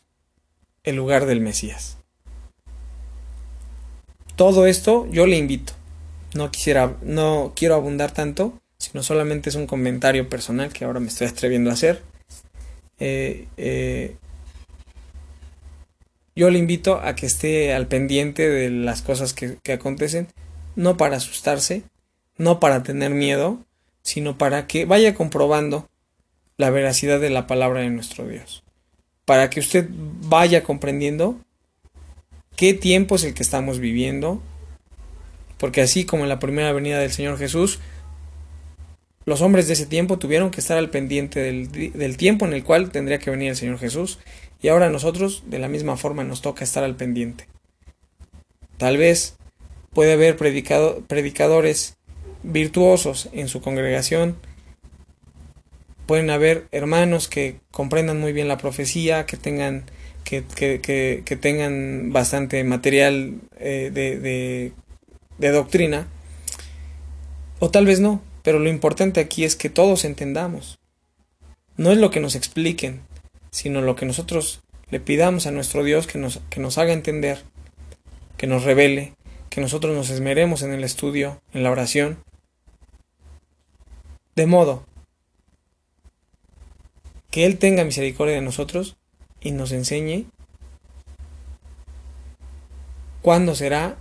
el 0.83 0.95
lugar 0.95 1.25
del 1.25 1.41
Mesías. 1.41 1.97
Todo 4.35 4.67
esto 4.67 5.07
yo 5.09 5.25
le 5.25 5.37
invito 5.37 5.78
no 6.33 6.51
quisiera, 6.51 6.95
no 7.01 7.53
quiero 7.55 7.75
abundar 7.75 8.11
tanto, 8.11 8.59
sino 8.77 9.03
solamente 9.03 9.49
es 9.49 9.55
un 9.55 9.67
comentario 9.67 10.29
personal 10.29 10.71
que 10.71 10.85
ahora 10.85 10.99
me 10.99 11.07
estoy 11.07 11.27
atreviendo 11.27 11.69
a 11.69 11.73
hacer. 11.73 12.01
eh, 12.99 13.47
eh, 13.57 14.15
yo 16.35 16.49
le 16.49 16.59
invito 16.59 17.01
a 17.01 17.15
que 17.15 17.25
esté 17.25 17.73
al 17.73 17.87
pendiente 17.87 18.47
de 18.47 18.69
las 18.69 19.01
cosas 19.01 19.33
que, 19.33 19.57
que 19.61 19.73
acontecen, 19.73 20.27
no 20.77 20.95
para 20.95 21.17
asustarse, 21.17 21.83
no 22.37 22.61
para 22.61 22.81
tener 22.81 23.11
miedo, 23.11 23.59
sino 24.03 24.37
para 24.37 24.65
que 24.65 24.85
vaya 24.85 25.15
comprobando 25.15 25.89
la 26.55 26.69
veracidad 26.69 27.19
de 27.19 27.29
la 27.29 27.45
palabra 27.45 27.81
de 27.81 27.89
nuestro 27.89 28.25
Dios. 28.25 28.63
Para 29.25 29.49
que 29.49 29.59
usted 29.59 29.89
vaya 29.91 30.63
comprendiendo 30.63 31.37
qué 32.55 32.73
tiempo 32.73 33.15
es 33.15 33.25
el 33.25 33.33
que 33.33 33.43
estamos 33.43 33.79
viviendo, 33.79 34.41
porque 35.59 35.81
así 35.81 36.05
como 36.05 36.23
en 36.23 36.29
la 36.29 36.39
primera 36.39 36.71
venida 36.71 36.99
del 36.99 37.11
Señor 37.11 37.37
Jesús, 37.37 37.79
los 39.25 39.41
hombres 39.41 39.67
de 39.67 39.73
ese 39.73 39.85
tiempo 39.85 40.17
tuvieron 40.17 40.49
que 40.49 40.61
estar 40.61 40.77
al 40.77 40.89
pendiente 40.89 41.41
del, 41.41 42.17
tiempo 42.17 42.45
en 42.45 42.53
el 42.53 42.63
cual 42.63 42.89
tendría 42.91 43.19
que 43.19 43.29
venir 43.29 43.49
el 43.49 43.55
Señor 43.55 43.77
Jesús, 43.77 44.19
y 44.61 44.69
ahora 44.69 44.89
nosotros 44.89 45.43
de 45.47 45.59
la 45.59 45.67
misma 45.67 45.97
forma 45.97 46.23
nos 46.23 46.41
toca 46.41 46.63
estar 46.63 46.83
al 46.83 46.95
pendiente. 46.95 47.47
Tal 48.77 48.97
vez 48.97 49.35
puede 49.93 50.13
haber 50.13 50.37
predicado, 50.37 51.03
predicadores 51.07 51.97
virtuosos 52.41 53.29
en 53.33 53.49
su 53.49 53.61
congregación, 53.61 54.37
pueden 56.05 56.29
haber 56.29 56.67
hermanos 56.71 57.27
que 57.27 57.59
comprendan 57.69 58.19
muy 58.19 58.31
bien 58.31 58.47
la 58.47 58.57
profecía, 58.57 59.25
que 59.25 59.35
tengan, 59.35 59.83
que, 60.23 60.43
que, 60.81 61.37
tengan 61.39 62.11
bastante 62.13 62.63
material 62.63 63.41
eh, 63.59 63.91
de 63.93 64.71
doctrina, 65.39 66.07
o 67.59 67.71
tal 67.71 67.85
vez 67.85 68.01
no, 68.01 68.21
pero 68.43 68.59
lo 68.59 68.69
importante 68.69 69.19
aquí 69.19 69.45
es 69.45 69.55
que 69.55 69.69
todos 69.69 70.05
entendamos. 70.05 70.79
No 71.77 71.91
es 71.91 71.97
lo 71.97 72.11
que 72.11 72.19
nos 72.19 72.35
expliquen, 72.35 73.01
sino 73.51 73.81
lo 73.81 73.95
que 73.95 74.05
nosotros 74.05 74.61
le 74.91 74.99
pidamos 74.99 75.45
a 75.45 75.51
nuestro 75.51 75.83
Dios 75.83 76.07
que 76.07 76.17
nos, 76.17 76.41
que 76.49 76.59
nos 76.59 76.77
haga 76.77 76.93
entender, 76.93 77.43
que 78.37 78.47
nos 78.47 78.63
revele, 78.63 79.13
que 79.49 79.61
nosotros 79.61 79.95
nos 79.95 80.09
esmeremos 80.09 80.61
en 80.61 80.73
el 80.73 80.83
estudio, 80.83 81.41
en 81.53 81.63
la 81.63 81.71
oración, 81.71 82.19
de 84.35 84.45
modo 84.45 84.85
que 87.31 87.45
Él 87.45 87.57
tenga 87.57 87.83
misericordia 87.83 88.35
de 88.35 88.41
nosotros 88.41 88.97
y 89.41 89.51
nos 89.51 89.71
enseñe 89.71 90.25
cuándo 93.21 93.55
será 93.55 93.97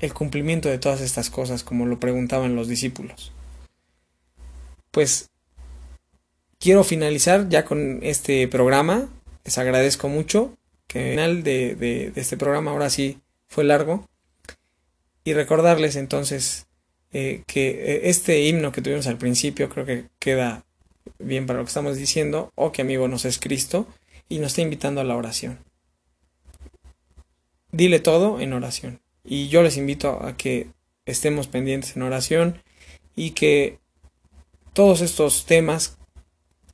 el 0.00 0.14
cumplimiento 0.14 0.68
de 0.68 0.78
todas 0.78 1.00
estas 1.00 1.30
cosas, 1.30 1.62
como 1.62 1.86
lo 1.86 2.00
preguntaban 2.00 2.56
los 2.56 2.68
discípulos. 2.68 3.32
Pues 4.90 5.30
quiero 6.58 6.84
finalizar 6.84 7.48
ya 7.48 7.64
con 7.64 8.00
este 8.02 8.48
programa. 8.48 9.08
Les 9.44 9.58
agradezco 9.58 10.08
mucho 10.08 10.56
que 10.86 11.10
el 11.10 11.18
final 11.18 11.42
de, 11.42 12.12
este 12.16 12.36
programa 12.36 12.70
ahora 12.70 12.90
sí 12.90 13.18
fue 13.48 13.64
largo. 13.64 14.06
Y 15.22 15.34
recordarles 15.34 15.96
entonces 15.96 16.66
eh, 17.12 17.42
que 17.46 17.70
eh, 17.70 18.00
este 18.04 18.46
himno 18.46 18.72
que 18.72 18.80
tuvimos 18.80 19.06
al 19.06 19.18
principio 19.18 19.68
creo 19.68 19.84
que 19.84 20.06
queda 20.18 20.64
bien 21.18 21.46
para 21.46 21.58
lo 21.58 21.64
que 21.64 21.68
estamos 21.68 21.96
diciendo, 21.96 22.50
o 22.54 22.72
que 22.72 22.82
amigo 22.82 23.06
nos 23.06 23.26
es 23.26 23.38
Cristo, 23.38 23.86
y 24.28 24.38
nos 24.38 24.48
está 24.48 24.62
invitando 24.62 25.00
a 25.00 25.04
la 25.04 25.16
oración. 25.16 25.58
Dile 27.72 28.00
todo 28.00 28.40
en 28.40 28.52
oración. 28.52 29.00
Y 29.24 29.48
yo 29.48 29.62
les 29.62 29.76
invito 29.76 30.22
a 30.22 30.36
que 30.36 30.68
estemos 31.06 31.46
pendientes 31.46 31.96
en 31.96 32.02
oración 32.02 32.62
y 33.14 33.30
que 33.32 33.78
todos 34.72 35.00
estos 35.00 35.46
temas 35.46 35.98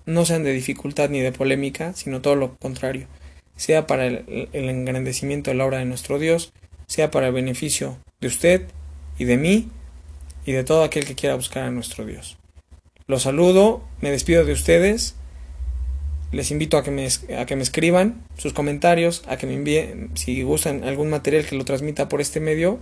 no 0.05 0.25
sean 0.25 0.45
de 0.45 0.53
dificultad 0.53 1.11
ni 1.11 1.21
de 1.21 1.33
polémica, 1.33 1.93
sino 1.95 2.23
todo 2.23 2.37
lo 2.37 2.57
contrario, 2.57 3.09
sea 3.57 3.87
para 3.87 4.07
el, 4.07 4.49
engrandecimiento 4.53 5.51
de 5.51 5.57
la 5.57 5.67
obra 5.67 5.79
de 5.79 5.85
nuestro 5.85 6.19
Dios, 6.19 6.53
sea 6.87 7.11
para 7.11 7.29
el 7.29 7.33
beneficio 7.33 7.99
de 8.21 8.29
usted 8.29 8.69
y 9.19 9.25
de 9.25 9.37
mí 9.37 9.69
y 10.45 10.53
de 10.53 10.63
todo 10.63 10.85
aquel 10.85 11.05
que 11.05 11.17
quiera 11.17 11.35
buscar 11.35 11.65
a 11.65 11.71
nuestro 11.71 12.05
Dios. 12.05 12.39
Los 13.09 13.23
saludo, 13.23 13.83
me 14.01 14.11
despido 14.11 14.45
de 14.45 14.53
ustedes 14.53 15.17
les 16.33 16.51
invito 16.51 16.77
a 16.77 16.83
que, 16.83 16.91
me, 16.91 17.09
a 17.39 17.47
que 17.47 17.57
me 17.57 17.63
escriban 17.63 18.25
sus 18.37 18.53
comentarios, 18.53 19.23
a 19.27 19.37
que 19.37 19.47
me 19.47 19.55
envíen, 19.55 20.11
si 20.15 20.43
gustan 20.43 20.85
algún 20.85 21.11
material 21.11 21.47
que 21.47 21.57
lo 21.57 21.65
transmita 21.65 22.09
por 22.09 22.21
este 22.21 22.41
medio, 22.41 22.81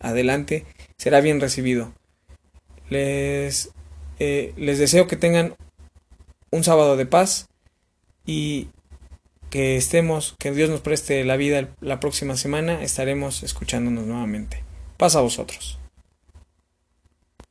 adelante, 0.00 0.64
será 0.96 1.20
bien 1.20 1.40
recibido. 1.40 1.92
Les, 2.88 3.70
eh, 4.18 4.52
les 4.56 4.78
deseo 4.78 5.06
que 5.06 5.16
tengan 5.16 5.54
un 6.50 6.64
sábado 6.64 6.96
de 6.96 7.06
paz 7.06 7.48
y 8.24 8.68
que 9.50 9.76
estemos, 9.76 10.34
que 10.38 10.50
Dios 10.52 10.70
nos 10.70 10.80
preste 10.80 11.24
la 11.24 11.36
vida 11.36 11.68
la 11.80 12.00
próxima 12.00 12.36
semana, 12.36 12.82
estaremos 12.82 13.42
escuchándonos 13.42 14.06
nuevamente. 14.06 14.64
Paz 14.96 15.16
a 15.16 15.20
vosotros. 15.20 15.78